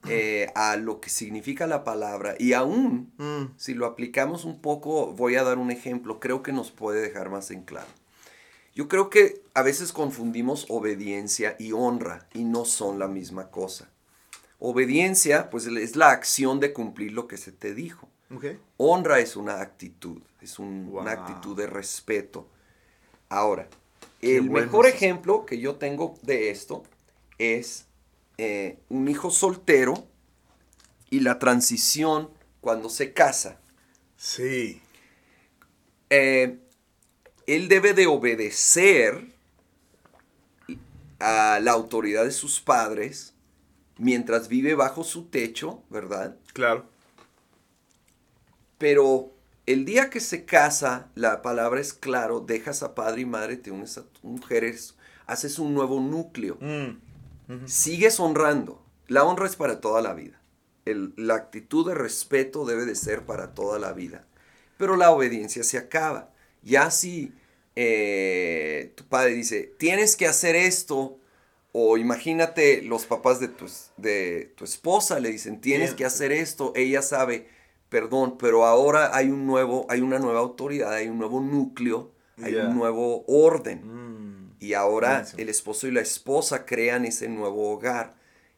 [0.08, 3.58] eh, a lo que significa la palabra y aún mm.
[3.58, 7.30] si lo aplicamos un poco, voy a dar un ejemplo, creo que nos puede dejar
[7.30, 7.90] más en claro.
[8.74, 13.90] Yo creo que a veces confundimos obediencia y honra y no son la misma cosa.
[14.60, 18.08] Obediencia, pues es la acción de cumplir lo que se te dijo.
[18.78, 22.48] Honra es una actitud, es una actitud de respeto.
[23.28, 23.68] Ahora,
[24.22, 26.84] el mejor ejemplo que yo tengo de esto
[27.38, 27.86] es
[28.38, 30.08] eh, un hijo soltero
[31.10, 32.30] y la transición
[32.62, 33.60] cuando se casa.
[34.18, 34.82] Sí.
[36.10, 36.58] Eh,
[37.48, 39.28] él debe de obedecer
[41.20, 43.34] a la autoridad de sus padres
[43.98, 46.38] mientras vive bajo su techo, ¿verdad?
[46.54, 46.86] Claro.
[48.78, 49.34] Pero
[49.70, 53.70] el día que se casa, la palabra es claro, dejas a padre y madre, te
[53.70, 54.96] unes a mujeres,
[55.28, 56.58] haces un nuevo núcleo.
[56.60, 58.84] Mm, Sigues honrando.
[59.08, 60.42] La honra es para toda la vida.
[60.86, 64.26] la actitud de respeto debe de ser para toda la vida.
[64.80, 66.32] Pero la obediencia se acaba.
[66.64, 67.32] Ya si
[67.76, 71.20] eh, tu padre dice, tienes que hacer esto,
[71.74, 73.68] o imagínate los papás de tu,
[73.98, 77.48] de tu esposa le dicen, tienes que hacer esto, ella sabe,
[77.90, 82.12] perdón, pero ahora hay un nuevo, hay una nueva autoridad, hay un nuevo núcleo,
[82.42, 83.82] hay un nuevo orden.
[83.84, 84.54] Mm.
[84.60, 88.16] Y ahora el esposo y la esposa crean ese nuevo hogar.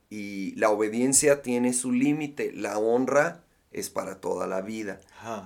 [0.10, 5.00] Y la obediencia tiene su límite, la honra es para toda la vida.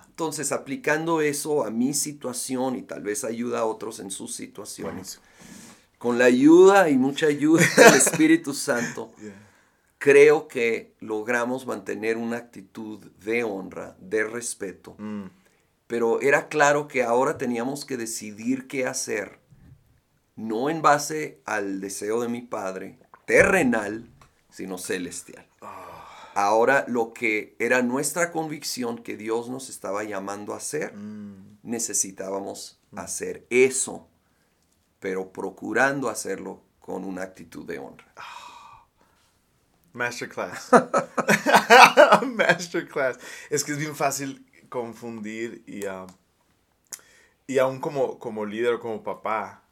[0.08, 5.20] Entonces, aplicando eso a mi situación y tal vez ayuda a otros en sus situaciones,
[6.00, 9.14] con la ayuda y mucha ayuda del Espíritu Santo,
[10.06, 14.94] creo que logramos mantener una actitud de honra, de respeto.
[15.00, 15.32] Mm.
[15.88, 19.40] Pero era claro que ahora teníamos que decidir qué hacer,
[20.36, 24.08] no en base al deseo de mi Padre, terrenal,
[24.52, 25.48] sino celestial.
[25.62, 25.86] Ah
[26.36, 31.60] ahora lo que era nuestra convicción que Dios nos estaba llamando a hacer, mm.
[31.64, 33.00] necesitábamos mm.
[33.00, 34.08] hacer eso,
[35.00, 38.14] pero procurando hacerlo con una actitud de honra.
[39.96, 40.70] Masterclass.
[42.36, 43.18] Masterclass.
[43.50, 46.08] Es que es bien fácil confundir y, uh,
[47.48, 49.64] y aún como, como líder o como papá,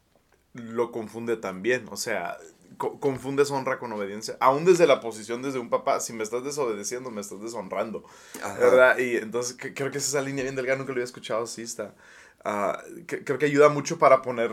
[0.53, 1.87] lo confunde también.
[1.91, 2.37] O sea,
[2.77, 4.37] confundes honra con obediencia.
[4.39, 8.03] Aún desde la posición desde un papá, si me estás desobedeciendo, me estás deshonrando.
[8.59, 8.97] ¿Verdad?
[8.97, 11.95] Y entonces creo que es esa línea bien delgada, nunca lo había escuchado, sí está.
[12.45, 14.51] Uh, creo que ayuda mucho para poner...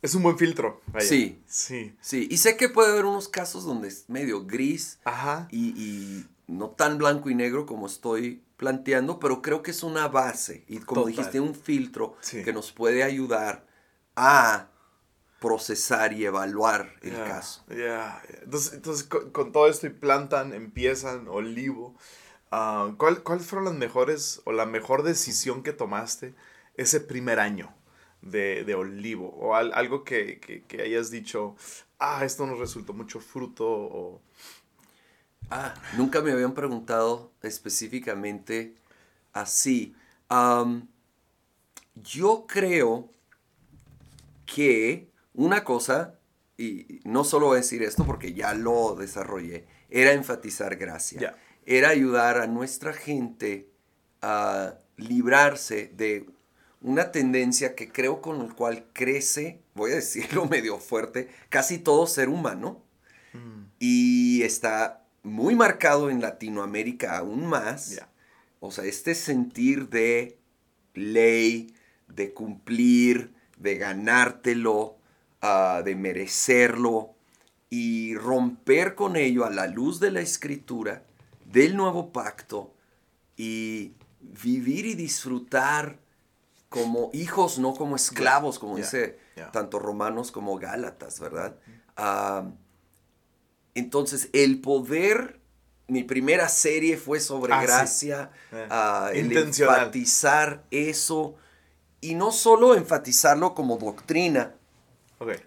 [0.00, 0.80] Es un buen filtro.
[1.00, 1.42] Sí.
[1.46, 1.96] Sí.
[2.00, 2.28] Sí.
[2.30, 4.98] Y sé que puede haber unos casos donde es medio gris.
[5.04, 5.48] Ajá.
[5.50, 10.08] Y, y no tan blanco y negro como estoy planteando, pero creo que es una
[10.08, 10.64] base.
[10.68, 13.66] Y como dijiste, un filtro que nos puede ayudar
[14.16, 14.68] a
[15.40, 17.64] procesar y evaluar el caso.
[17.68, 21.94] Entonces, con, todo esto y plantan, empiezan, olivo.
[22.50, 26.34] Uh, ¿cuál, ¿Cuáles fueron las mejores o la mejor decisión que tomaste
[26.76, 27.72] ese primer año
[28.22, 29.28] de, de olivo?
[29.38, 31.56] O algo que, que, que, hayas dicho,
[31.98, 33.66] ah, esto nos resultó mucho fruto.
[33.66, 34.22] O...
[35.50, 38.74] Ah, nunca me habían preguntado específicamente
[39.32, 39.94] así.
[41.94, 43.10] yo creo
[44.46, 46.18] que una cosa,
[46.56, 51.36] y no solo voy a decir esto porque ya lo desarrollé, era enfatizar gracia.
[51.64, 53.70] Era ayudar a nuestra gente
[54.22, 56.26] a librarse de
[56.80, 62.06] una tendencia que creo con la cual crece, voy a decirlo medio fuerte, casi todo
[62.06, 62.82] ser humano.
[63.32, 63.64] Mm.
[63.78, 68.00] Y está muy marcado en Latinoamérica aún más.
[68.60, 70.38] O sea, este sentir de
[70.94, 71.74] ley,
[72.08, 74.96] de cumplir, de ganártelo,
[75.40, 77.14] ah, de merecerlo
[77.70, 81.04] y romper con ello a la luz de la escritura,
[81.44, 82.74] del nuevo pacto
[83.36, 85.98] y vivir y disfrutar
[86.68, 89.18] como hijos, no como esclavos, como dice
[89.52, 91.56] tanto Romanos como Gálatas, ¿verdad?
[91.96, 92.44] Ah,
[93.74, 95.40] entonces, el poder,
[95.86, 98.66] mi primera serie fue sobre ah, gracia, eh.
[98.70, 101.36] ah, el enfatizar eso,
[102.00, 104.54] y no solo enfatizarlo como doctrina,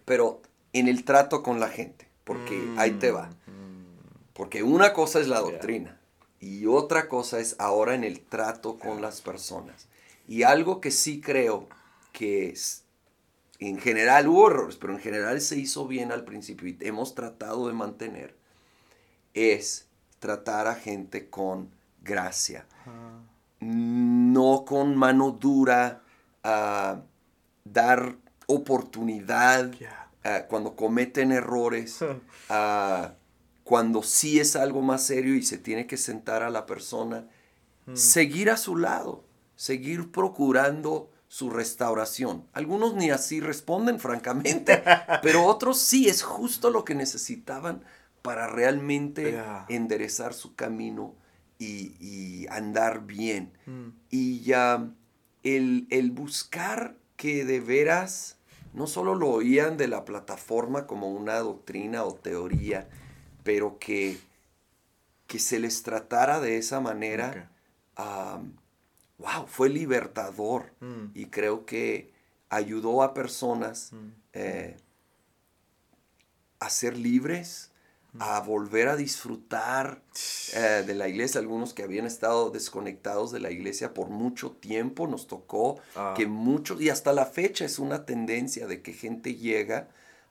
[0.05, 0.41] pero
[0.73, 3.27] en el trato con la gente, porque mm, ahí te va.
[3.47, 4.31] Mm.
[4.33, 5.99] Porque una cosa es la doctrina
[6.39, 9.87] y otra cosa es ahora en el trato con las personas.
[10.31, 11.67] Y algo que sí creo
[12.13, 12.85] que es,
[13.59, 17.67] en general hubo errores, pero en general se hizo bien al principio y hemos tratado
[17.67, 18.33] de mantener,
[19.33, 21.69] es tratar a gente con
[22.01, 22.65] gracia.
[23.59, 26.01] No con mano dura,
[26.41, 28.15] dar
[28.45, 29.73] oportunidad
[30.47, 31.99] cuando cometen errores,
[33.65, 37.27] cuando sí es algo más serio y se tiene que sentar a la persona,
[37.85, 37.97] hmm.
[37.97, 39.25] seguir a su lado,
[39.61, 42.47] seguir procurando su restauración.
[42.51, 44.83] Algunos ni así responden, francamente,
[45.21, 47.83] pero otros sí, es justo lo que necesitaban
[48.23, 49.39] para realmente
[49.69, 51.13] enderezar su camino
[51.59, 53.53] y, andar bien.
[53.67, 53.89] Mm.
[54.09, 54.89] Y ya
[55.43, 58.37] el, el, buscar que de veras
[58.73, 62.89] no solo lo oían de la plataforma como una doctrina o teoría,
[63.43, 64.17] pero que,
[65.27, 67.51] que se les tratara de esa manera
[69.21, 71.11] wow, fue libertador mm.
[71.13, 72.11] y creo que
[72.49, 74.07] ayudó a personas mm.
[74.33, 74.77] eh,
[76.59, 77.71] a ser libres,
[78.13, 78.21] mm.
[78.21, 80.01] a volver a disfrutar
[80.53, 81.39] eh, de la iglesia.
[81.39, 86.13] Algunos que habían estado desconectados de la iglesia por mucho tiempo, nos tocó ah.
[86.15, 89.87] que muchos, y hasta la fecha es una tendencia de que gente llega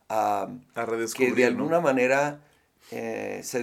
[0.09, 0.87] a, a
[1.17, 2.41] que de alguna manera
[2.93, 3.61] eh, se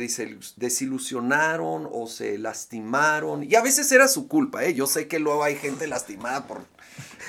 [0.55, 3.43] desilusionaron o se lastimaron.
[3.43, 4.73] Y a veces era su culpa, ¿eh?
[4.73, 6.65] Yo sé que luego hay gente lastimada por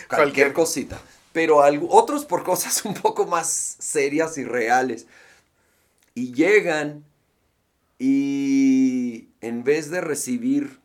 [0.09, 1.01] cualquier cosita.
[1.32, 5.07] Pero otros por cosas un poco más serias y reales.
[6.14, 7.05] Y llegan
[7.99, 10.80] y en vez de recibir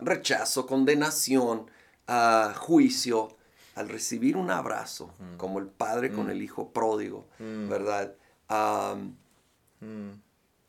[0.00, 1.70] rechazo, condenación,
[2.08, 3.36] uh, juicio,
[3.74, 5.36] al recibir un abrazo, mm.
[5.36, 6.30] como el padre con mm.
[6.30, 7.68] el hijo pródigo, mm.
[7.68, 8.14] ¿verdad?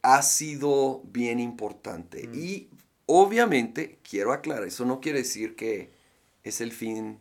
[0.01, 2.27] Ha sido bien importante.
[2.27, 2.35] Mm.
[2.35, 2.69] Y
[3.05, 5.91] obviamente, quiero aclarar, eso no quiere decir que
[6.43, 7.19] es el fin,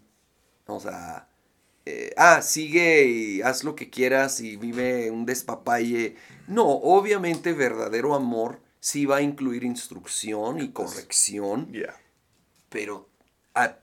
[0.66, 1.28] o sea,
[1.86, 6.16] eh, ah, sigue y haz lo que quieras y vive un despapalle.
[6.46, 11.72] No, obviamente verdadero amor sí va a incluir instrucción y corrección,
[12.68, 13.08] pero
[13.54, 13.78] a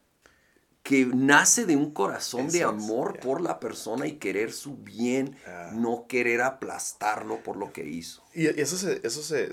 [0.86, 5.71] que nace de un corazón de amor por la persona y querer su bien, ah.
[5.73, 8.23] no querer aplastarlo por lo que hizo.
[8.36, 9.49] Y eso se, eso se,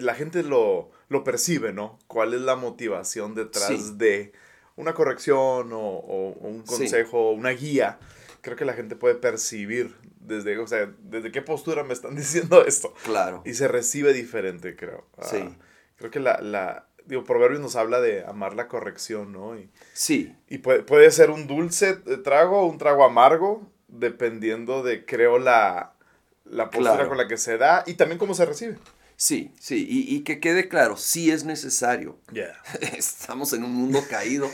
[0.00, 1.98] la gente lo, lo percibe, ¿no?
[2.06, 4.32] ¿Cuál es la motivación detrás de
[4.74, 7.98] una corrección o, un consejo, una guía?
[8.40, 12.64] Creo que la gente puede percibir desde, o sea, desde qué postura me están diciendo
[12.64, 12.94] esto.
[13.04, 13.42] Claro.
[13.44, 15.06] Y se recibe diferente, creo.
[15.20, 15.36] sí.
[15.42, 15.54] Ah,
[15.96, 19.58] creo que la, la digo, Proverbios nos habla de amar la corrección, ¿no?
[19.58, 20.34] Y, sí.
[20.48, 21.94] Y puede, puede ser un dulce
[22.24, 25.94] trago o un trago amargo, dependiendo de, creo, la,
[26.44, 28.78] la postura con la que se da y también cómo se recibe.
[29.16, 32.18] Sí, sí, y, que quede claro, sí es necesario.
[32.96, 34.50] Estamos en un mundo caído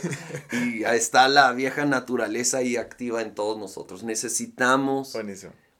[0.51, 4.03] y está la vieja naturaleza ahí activa en todos nosotros.
[4.03, 5.17] Necesitamos,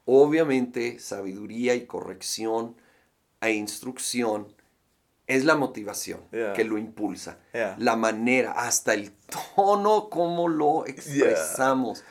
[0.06, 2.78] obviamente, sabiduría y corrección
[3.42, 4.48] e instrucción.
[5.30, 7.38] Es la motivación que lo impulsa.
[7.78, 9.12] La manera, hasta el
[9.56, 12.04] tono como lo expresamos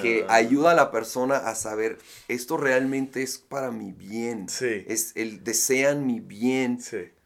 [0.00, 1.98] que ayuda a la persona a saber,
[2.28, 4.46] esto realmente es para mi bien.
[4.48, 6.78] Es el, desean mi bien.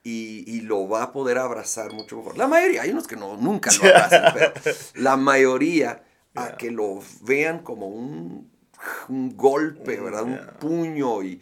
[0.03, 2.37] Y, lo va a poder abrazar mucho mejor.
[2.37, 4.53] La mayoría, hay unos que no, nunca lo abrazan, pero
[4.95, 6.03] la mayoría
[6.35, 8.51] a que lo vean como un,
[9.09, 10.25] un golpe, ¿verdad?
[10.25, 11.41] Un puño y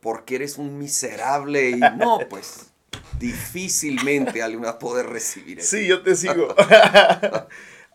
[0.00, 2.72] porque eres un miserable y no, pues
[3.18, 5.76] difícilmente alguien va a poder recibir eso.
[5.76, 6.54] Sí, yo te sigo.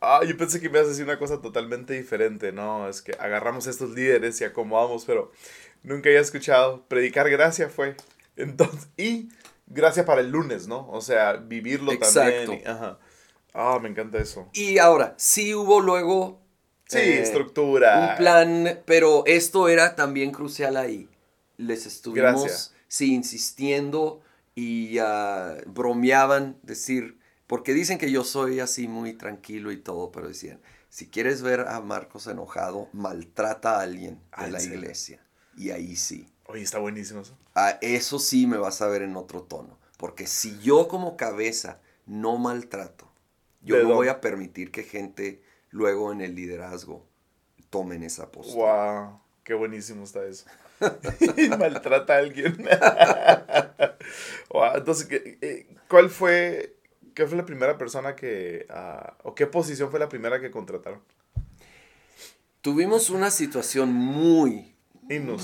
[0.03, 2.89] Ah, yo pensé que me ibas a decir una cosa totalmente diferente, ¿no?
[2.89, 5.31] Es que agarramos a estos líderes y acomodamos, pero
[5.83, 6.83] nunca había escuchado.
[6.87, 7.95] Predicar gracia fue.
[8.35, 9.29] Entonces, y
[9.67, 10.89] gracia para el lunes, ¿no?
[10.89, 12.63] O sea, vivirlo también.
[12.65, 12.97] ajá.
[13.53, 14.49] Ah, me encanta eso.
[14.53, 16.41] Y ahora, sí hubo luego.
[16.87, 18.09] Sí, eh, estructura.
[18.09, 21.07] Un plan, pero esto era también crucial ahí.
[21.57, 24.21] Les estuvimos, sí, insistiendo
[24.55, 30.27] y uh, bromeaban, decir, porque dicen que yo soy así muy tranquilo y todo, pero
[30.27, 35.25] decían, si quieres ver a Marcos enojado, maltrata a alguien de la iglesia.
[35.57, 36.27] Y ahí sí.
[36.47, 37.37] Oye, está buenísimo eso.
[37.55, 39.79] A eso sí me vas a ver en otro tono.
[39.97, 43.09] Porque si yo como cabeza no maltrato,
[43.61, 47.05] yo no voy a permitir que gente luego en el liderazgo
[47.69, 49.01] tomen esa postura.
[49.01, 49.19] ¡Wow!
[49.43, 50.45] Qué buenísimo está eso.
[51.57, 52.57] maltrata a alguien.
[54.49, 56.75] wow, entonces, eh, ¿cuál fue
[57.13, 61.01] ¿Qué fue la primera persona que, ah, o qué posición fue la primera que contrataron?
[62.61, 64.73] Tuvimos una situación muy,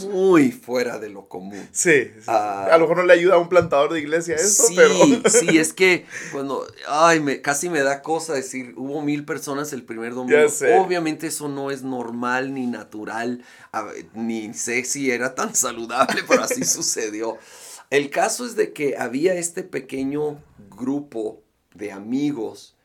[0.09, 1.68] muy fuera de lo común.
[1.72, 4.76] Sí, ah, a lo mejor no le ayuda a un plantador de iglesia eso, sí,
[4.76, 4.93] pero...
[5.30, 9.84] sí, es que cuando, ay, me, casi me da cosa decir, hubo mil personas el
[9.84, 10.39] primer domingo.
[10.78, 13.43] Obviamente eso no es normal ni natural,
[14.13, 17.38] ni sé si era tan saludable, pero así sucedió.
[17.89, 21.41] El caso es de que había este pequeño grupo
[21.73, 22.75] de amigos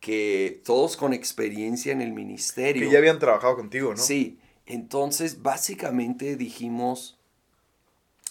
[0.00, 2.86] que todos con experiencia en el ministerio.
[2.86, 4.02] Que ya habían trabajado contigo, ¿no?
[4.02, 7.18] Sí, entonces básicamente dijimos,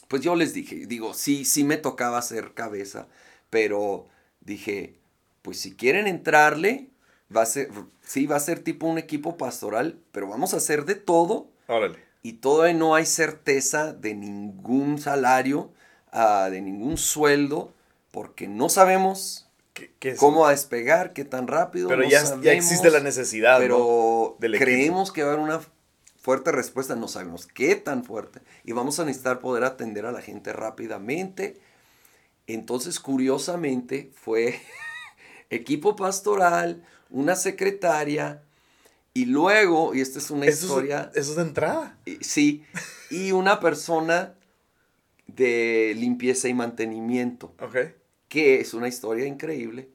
[0.07, 3.07] pues yo les dije, digo, sí, sí me tocaba hacer cabeza,
[3.49, 4.07] pero
[4.41, 4.95] dije,
[5.41, 6.88] pues si quieren entrarle,
[7.36, 7.70] va a ser,
[8.01, 11.49] sí, va a ser tipo un equipo pastoral, pero vamos a hacer de todo.
[11.68, 11.99] Órale.
[12.22, 15.72] Y todavía no hay certeza de ningún salario,
[16.16, 17.74] ah, de ningún sueldo,
[18.11, 19.47] porque no sabemos
[20.18, 21.88] cómo a despegar, qué tan rápido.
[21.88, 23.59] Pero ya, ya, existe la necesidad.
[23.59, 25.61] Pero creemos que va a haber una
[26.20, 28.41] fuerte respuesta, no sabemos qué tan fuerte.
[28.63, 31.59] Y vamos a necesitar poder atender a la gente rápidamente.
[32.47, 34.59] Entonces, curiosamente, fue
[35.49, 38.41] equipo pastoral, una secretaria,
[39.13, 41.09] y luego, y esta es una historia.
[41.16, 41.97] eso es de entrada.
[42.20, 42.66] Sí,
[43.09, 44.34] y una persona
[45.28, 47.53] de limpieza y mantenimiento.
[47.59, 47.78] Ok
[48.36, 49.89] que es una historia increíble,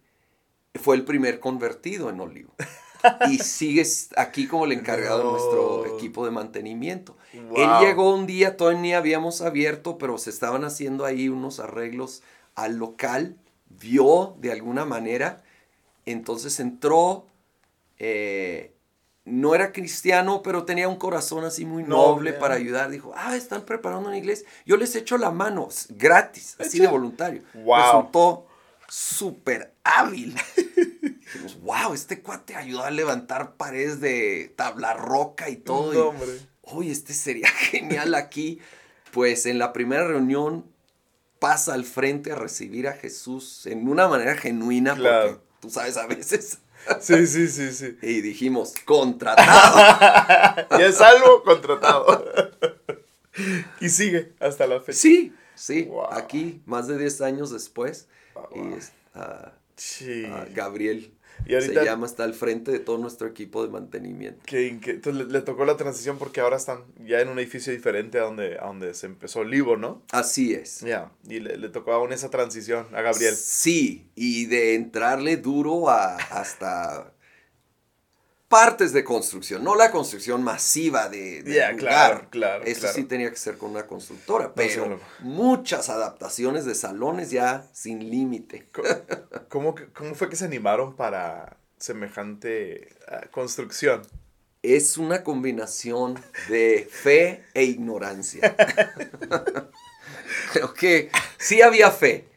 [0.74, 2.54] fue el primer convertido en Olivo.
[3.30, 7.16] y sigues aquí como el encargado de nuestro equipo de mantenimiento.
[7.32, 12.22] Él llegó un día, todavía ni habíamos abierto, pero se estaban haciendo ahí unos arreglos
[12.54, 13.36] al local,
[13.68, 15.42] vio de alguna manera,
[16.04, 17.26] entonces entró,
[17.98, 18.74] eh,
[19.24, 22.90] no era cristiano, pero tenía un corazón así muy noble, para ayudar.
[22.90, 24.48] Dijo, ah, están preparando una iglesia.
[24.64, 27.42] Yo les echo la mano, gratis, así de voluntario.
[27.54, 28.46] Resultó
[28.88, 30.34] súper hábil.
[30.56, 36.14] Dijimos, wow, este cuate ayudó a levantar paredes de tabla roca y todo.
[36.62, 38.60] Uy, este sería genial aquí.
[39.12, 40.64] Pues en la primera reunión
[41.38, 46.06] pasa al frente a recibir a Jesús en una manera genuina, porque tú sabes, a
[46.06, 46.58] veces
[47.00, 47.98] Sí, sí, sí, sí.
[48.02, 50.66] Y dijimos, contratado.
[50.78, 52.24] y es algo contratado.
[53.80, 54.98] y sigue hasta la fecha.
[54.98, 55.90] Sí, sí.
[56.10, 58.08] Aquí, más de 10 años después.
[58.54, 58.60] Y
[59.76, 60.26] sí.
[60.54, 61.12] Gabriel
[61.46, 64.40] y se llama, está al frente de todo nuestro equipo de mantenimiento.
[64.44, 68.22] Que, entonces le, tocó la transición porque ahora están ya en un edificio diferente a
[68.22, 70.02] donde, a donde se empezó Olivo, ¿no?
[70.12, 70.80] Así es.
[70.80, 73.34] Ya, y le, tocó aún esa transición a Gabriel.
[73.34, 77.12] Sí, y de entrarle duro a, hasta
[78.50, 82.64] partes de construcción, no la construcción masiva de, de Claro, claro.
[82.64, 88.10] Eso sí tenía que ser con una constructora, pero muchas adaptaciones de salones ya sin
[88.10, 88.66] límite.
[89.48, 94.02] ¿Cómo, ¿Cómo, fue que se animaron para semejante ah, construcción?
[94.62, 98.54] es una combinación de fe e ignorancia.
[100.52, 102.29] Creo que sí había fe.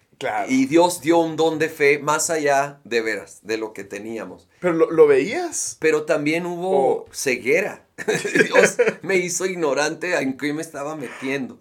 [0.47, 4.47] Y Dios dio un don de fe más allá de veras, de lo que teníamos.
[4.59, 5.77] ¿Pero lo, veías?
[5.79, 7.85] Pero también hubo ceguera.
[8.45, 11.59] Dios me hizo ignorante en qué me estaba metiendo.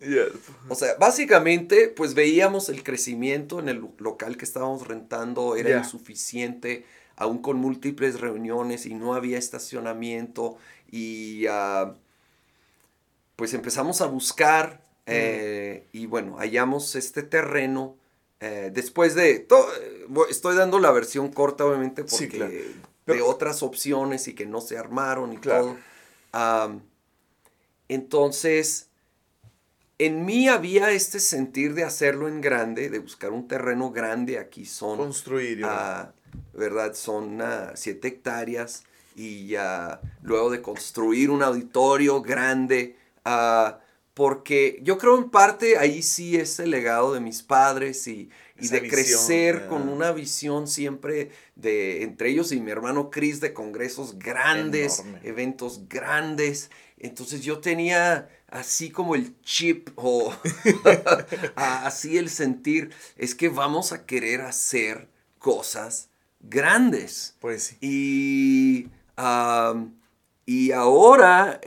[0.68, 6.84] O sea, básicamente, pues veíamos el crecimiento en el local que estábamos rentando, era insuficiente,
[7.16, 10.56] aún con múltiples reuniones y no había estacionamiento.
[10.90, 11.94] Y ah,
[13.36, 15.08] pues empezamos a buscar mm.
[15.08, 17.96] eh, y bueno, hallamos este terreno.
[18.43, 19.47] Eh, después de,
[20.28, 22.74] estoy dando la versión corta obviamente porque
[23.07, 25.76] de otras opciones y que no se armaron y todo
[27.95, 28.88] entonces,
[29.99, 34.38] en mí había este sentir de hacerlo en grande, de buscar un terreno grande.
[34.38, 34.97] Aquí son.
[34.97, 35.64] Construir.
[35.64, 36.07] Uh,
[36.55, 36.95] ¿Verdad?
[36.95, 38.84] Son uh, siete hectáreas.
[39.14, 42.97] Y ya luego de construir un auditorio grande.
[43.26, 43.74] Uh,
[44.14, 48.68] porque yo creo en parte ahí sí es el legado de mis padres y, y
[48.68, 54.18] de crecer con una visión siempre de entre ellos y mi hermano Chris de congresos
[54.18, 56.70] grandes, eventos grandes.
[56.98, 60.32] Entonces yo tenía así como el chip o
[61.56, 65.08] así el sentir, es que vamos a querer hacer
[65.38, 66.10] cosas
[66.40, 67.34] grandes.
[67.40, 67.76] Pues sí.
[67.80, 68.88] Y,
[70.47, 71.61] y ahora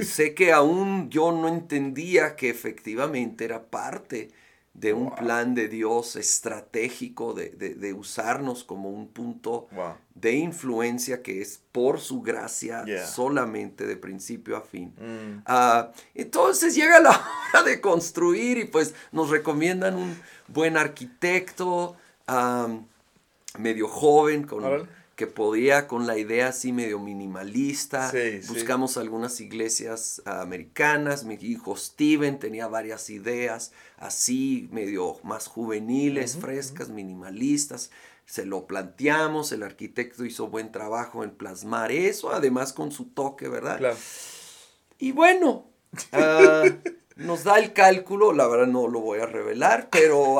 [0.00, 4.30] sé que aún yo no entendía que efectivamente era parte
[4.74, 9.66] de un plan de Dios estratégico, de, usarnos como un punto
[10.14, 14.92] de influencia que es por su gracia solamente de principio a fin.
[14.96, 15.42] Mm.
[15.46, 17.10] Ah, entonces llega la
[17.54, 20.16] hora de construir y pues nos recomiendan un
[20.46, 21.96] buen arquitecto,
[23.58, 28.12] medio joven, con que podía con la idea así medio minimalista.
[28.46, 31.24] Buscamos algunas iglesias americanas.
[31.24, 37.90] Mi hijo Steven tenía varias ideas así medio más juveniles, frescas, minimalistas.
[38.26, 43.48] Se lo planteamos, el arquitecto hizo buen trabajo en plasmar eso, además con su toque,
[43.48, 43.78] ¿verdad?
[43.78, 43.96] Claro.
[45.00, 45.66] Y bueno,
[46.12, 46.62] ah,
[47.16, 50.38] nos da el cálculo, la verdad no lo voy a revelar, pero...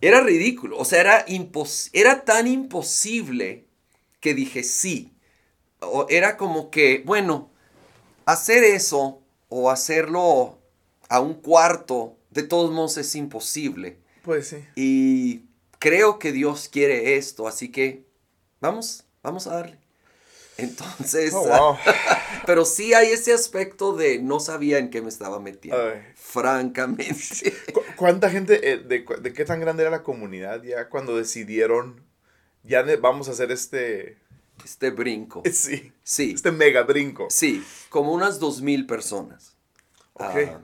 [0.00, 0.78] Era ridículo.
[0.78, 1.24] O sea, era,
[1.92, 3.66] era tan imposible
[4.20, 5.12] que dije sí.
[5.80, 7.50] O era como que, bueno,
[8.24, 10.58] hacer eso o hacerlo
[11.08, 13.98] a un cuarto, de todos modos es imposible.
[14.22, 14.64] Pues sí.
[14.76, 15.42] Y
[15.78, 18.04] creo que Dios quiere esto, así que
[18.60, 19.78] vamos, vamos a darle.
[20.58, 21.78] Entonces, oh,
[22.48, 25.78] pero sí hay ese aspecto de no sabía en qué me estaba metiendo,
[26.14, 27.52] francamente.
[27.96, 32.00] ¿Cuánta gente, eh, de, qué tan grande era la comunidad ya cuando decidieron,
[32.64, 34.16] ya vamos a hacer este...
[34.64, 35.42] Este brinco.
[35.52, 35.92] Sí.
[36.02, 36.32] Sí.
[36.34, 37.26] Este mega brinco.
[37.28, 39.54] Sí, como unas dos mil personas.
[40.14, 40.24] Ok.
[40.24, 40.60] Ah,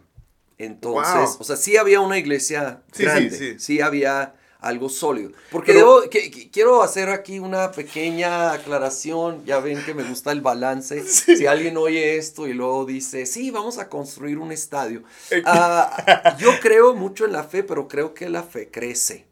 [0.57, 3.31] entonces, o sea, sí había una iglesia grande.
[3.31, 3.59] Sí, sí.
[3.59, 5.33] sí había algo sólido.
[5.51, 5.75] Porque
[6.11, 9.45] que, quiero hacer aquí una pequeña aclaración.
[9.45, 11.05] Ya ven que me gusta el balance.
[11.35, 15.03] Si alguien oye esto y luego dice, sí, vamos a construir un estadio.
[15.45, 19.27] Ah, yo creo mucho en la fe, pero creo que la fe crece.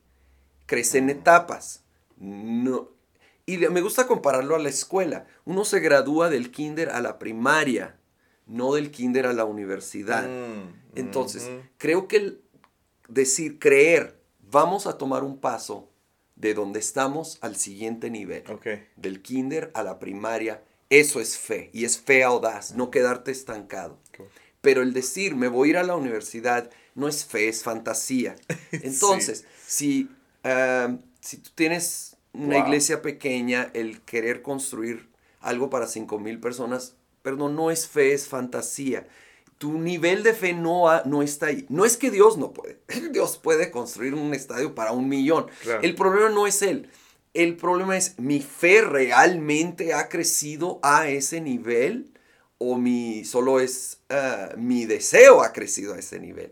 [0.66, 1.82] Crece en etapas.
[2.16, 2.88] No.
[3.46, 5.26] Y me gusta compararlo a la escuela.
[5.44, 7.96] Uno se gradúa del kinder a la primaria,
[8.46, 10.28] no del kinder a la universidad.
[10.28, 12.42] Mm, Entonces, creo que el
[13.08, 14.21] decir creer
[14.52, 15.88] vamos a tomar un paso
[16.36, 18.44] de donde estamos al siguiente nivel.
[18.96, 20.62] Del kinder a la primaria.
[20.90, 21.70] Eso es fe.
[21.72, 23.98] Y es fe audaz, no quedarte estancado.
[24.60, 28.36] Pero el decir, me voy a ir a la universidad, no es fe, es fantasía.
[28.70, 30.08] Entonces, si,
[30.44, 35.08] ah, si tú tienes una iglesia pequeña, el querer construir
[35.40, 39.08] algo para cinco mil personas, perdón, no es fe, es fantasía
[39.62, 41.66] tu nivel de fe no, no está ahí.
[41.68, 42.80] No es que Dios no puede.
[43.12, 45.46] Dios puede construir un estadio para un millón.
[45.82, 46.90] El problema no es Él.
[47.32, 52.12] El problema es, ¿mi fe realmente ha crecido a ese nivel?
[52.58, 56.50] ¿O mi, solo es ah, mi deseo ha crecido a ese nivel?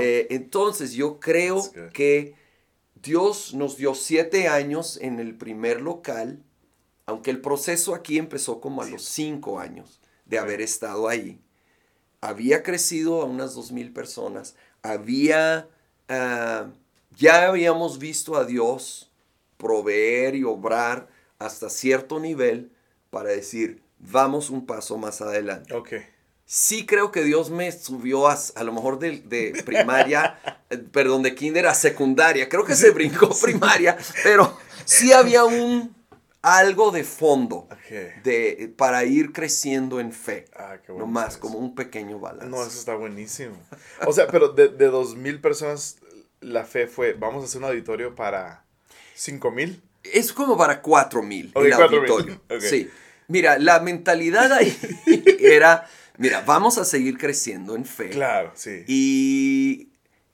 [0.00, 1.62] Eh, entonces yo creo
[1.92, 2.34] que
[3.00, 6.42] Dios nos dio siete años en el primer local,
[7.06, 11.40] aunque el proceso aquí empezó como a los cinco años de haber estado ahí
[12.20, 15.68] había crecido a unas dos mil personas, había,
[16.08, 16.66] ah,
[17.16, 19.10] ya habíamos visto a Dios
[19.56, 22.72] proveer y obrar hasta cierto nivel
[23.10, 25.74] para decir, vamos un paso más adelante.
[25.74, 26.06] Okay.
[26.44, 30.38] Sí creo que Dios me subió a, a lo mejor de, de primaria,
[30.70, 32.48] eh, perdón, de kinder a secundaria.
[32.48, 35.94] Creo que se brincó primaria, pero sí había un,
[36.42, 37.68] algo de fondo
[38.24, 40.46] de, para ir creciendo en fe.
[40.56, 41.06] Ah, qué bueno.
[41.06, 42.48] No más, como un pequeño balance.
[42.48, 43.56] No, eso está buenísimo.
[44.06, 45.98] O sea, pero de, de dos mil personas,
[46.40, 48.64] la fe fue, vamos a hacer un auditorio para
[49.14, 49.82] cinco mil.
[50.02, 52.40] Es como para cuatro mil el auditorio.
[52.60, 52.90] Sí.
[53.28, 54.76] Mira, la mentalidad ahí
[55.38, 55.86] era,
[56.16, 58.10] mira, vamos a seguir creciendo en fe.
[58.10, 58.84] Claro, sí.
[58.88, 59.90] Y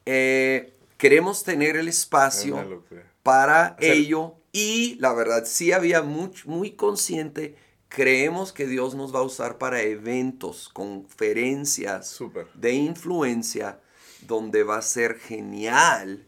[0.06, 2.84] eh, queremos tener el espacio
[3.22, 7.56] para ello y la verdad, sí había muy, muy consciente,
[7.88, 12.18] creemos que Dios nos va a usar para eventos, conferencias
[12.54, 13.80] de influencia,
[14.22, 16.24] donde va a ser genial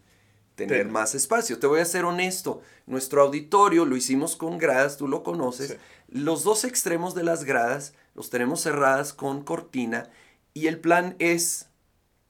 [0.57, 1.59] tener más espacio.
[1.59, 5.79] Te voy a ser honesto, nuestro auditorio lo hicimos con gradas, tú lo conoces.
[6.09, 10.11] Los dos extremos de las gradas los tenemos cerradas con cortina
[10.53, 11.71] y el plan es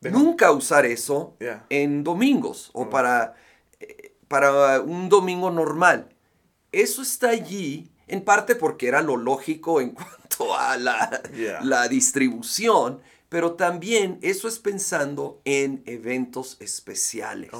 [0.00, 1.36] nunca usar eso
[1.70, 3.34] en domingos o para
[4.28, 6.14] para un domingo normal.
[6.70, 11.22] Eso está allí en parte porque era lo lógico en cuanto a la,
[11.62, 17.50] la distribución, pero también eso es pensando en eventos especiales.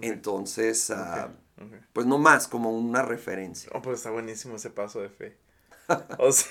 [0.00, 1.30] Entonces, ah,
[1.92, 3.70] pues no más como una referencia.
[3.74, 5.36] Oh, pues está buenísimo ese paso de fe.
[6.18, 6.50] o sea,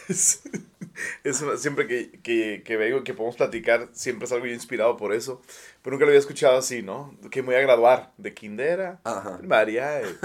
[1.24, 5.42] es, siempre que, que, que, vengo, que podemos platicar, siempre salgo yo inspirado por eso.
[5.82, 7.16] Pero nunca lo había escuchado así, ¿no?
[7.32, 9.00] Que me voy a graduar de kindera,
[9.40, 10.02] primaria.
[10.02, 10.16] Eh,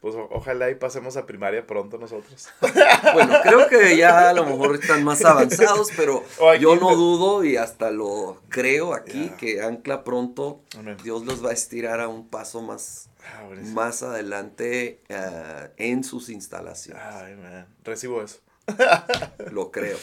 [0.00, 2.48] pues ojalá y pasemos a primaria pronto nosotros.
[3.12, 6.22] Bueno, creo que ya a lo mejor están más avanzados, pero
[6.60, 10.62] yo no dudo y hasta lo creo aquí que Ancla pronto
[11.02, 16.28] Dios los va a estirar a un paso más, ah, más adelante uh, en sus
[16.28, 17.02] instalaciones.
[17.02, 17.66] Ay, man.
[17.84, 18.40] Recibo eso.
[19.52, 19.98] Lo creo.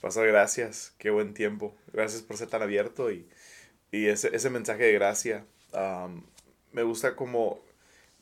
[0.00, 0.94] Pastor, gracias.
[0.98, 1.76] Qué buen tiempo.
[1.92, 3.28] Gracias por ser tan abierto y,
[3.90, 5.44] y ese, ese, mensaje de gracia.
[6.72, 7.60] me gusta como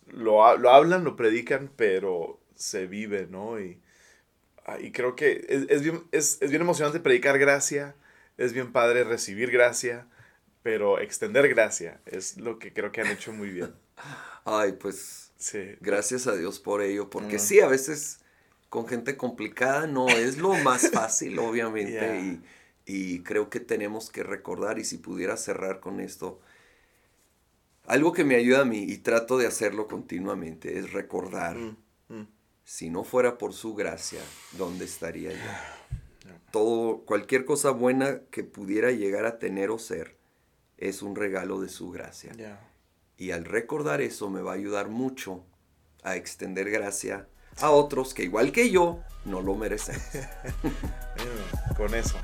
[0.08, 3.60] lo, lo, hablan, lo predican, pero se vive, ¿no?
[3.60, 3.80] Y,
[4.66, 7.94] ah, y creo que es, es, bien, es, es bien emocionante predicar gracia,
[8.36, 10.06] es bien padre recibir gracia,
[10.62, 13.74] pero extender gracia es lo que creo que han hecho muy bien.
[14.44, 15.76] Ay, pues sí.
[15.80, 18.19] gracias a Dios por ello, porque sí, a veces
[18.70, 22.40] con gente complicada no es lo más fácil, obviamente,
[22.86, 26.40] y, creo que tenemos que recordar, y si pudiera cerrar con esto,
[27.86, 31.76] algo que me ayuda a mí, y trato de hacerlo continuamente, es recordar, mm,
[32.08, 32.28] mm.
[32.64, 34.20] si no fuera por su gracia,
[34.52, 35.36] ¿dónde estaría yo?
[36.52, 40.16] Todo, cualquier cosa buena que pudiera llegar a tener o ser,
[40.78, 42.32] es un regalo de su gracia.
[43.16, 45.44] Y al recordar eso me va a ayudar mucho
[46.02, 47.28] a extender gracia
[47.60, 50.00] a otros que igual que yo no lo merecen.
[51.76, 52.16] Con eso.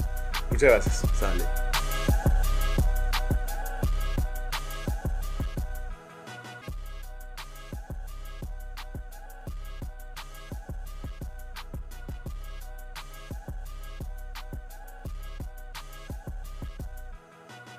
[0.50, 1.02] Muchas gracias.
[1.18, 1.65] Sale.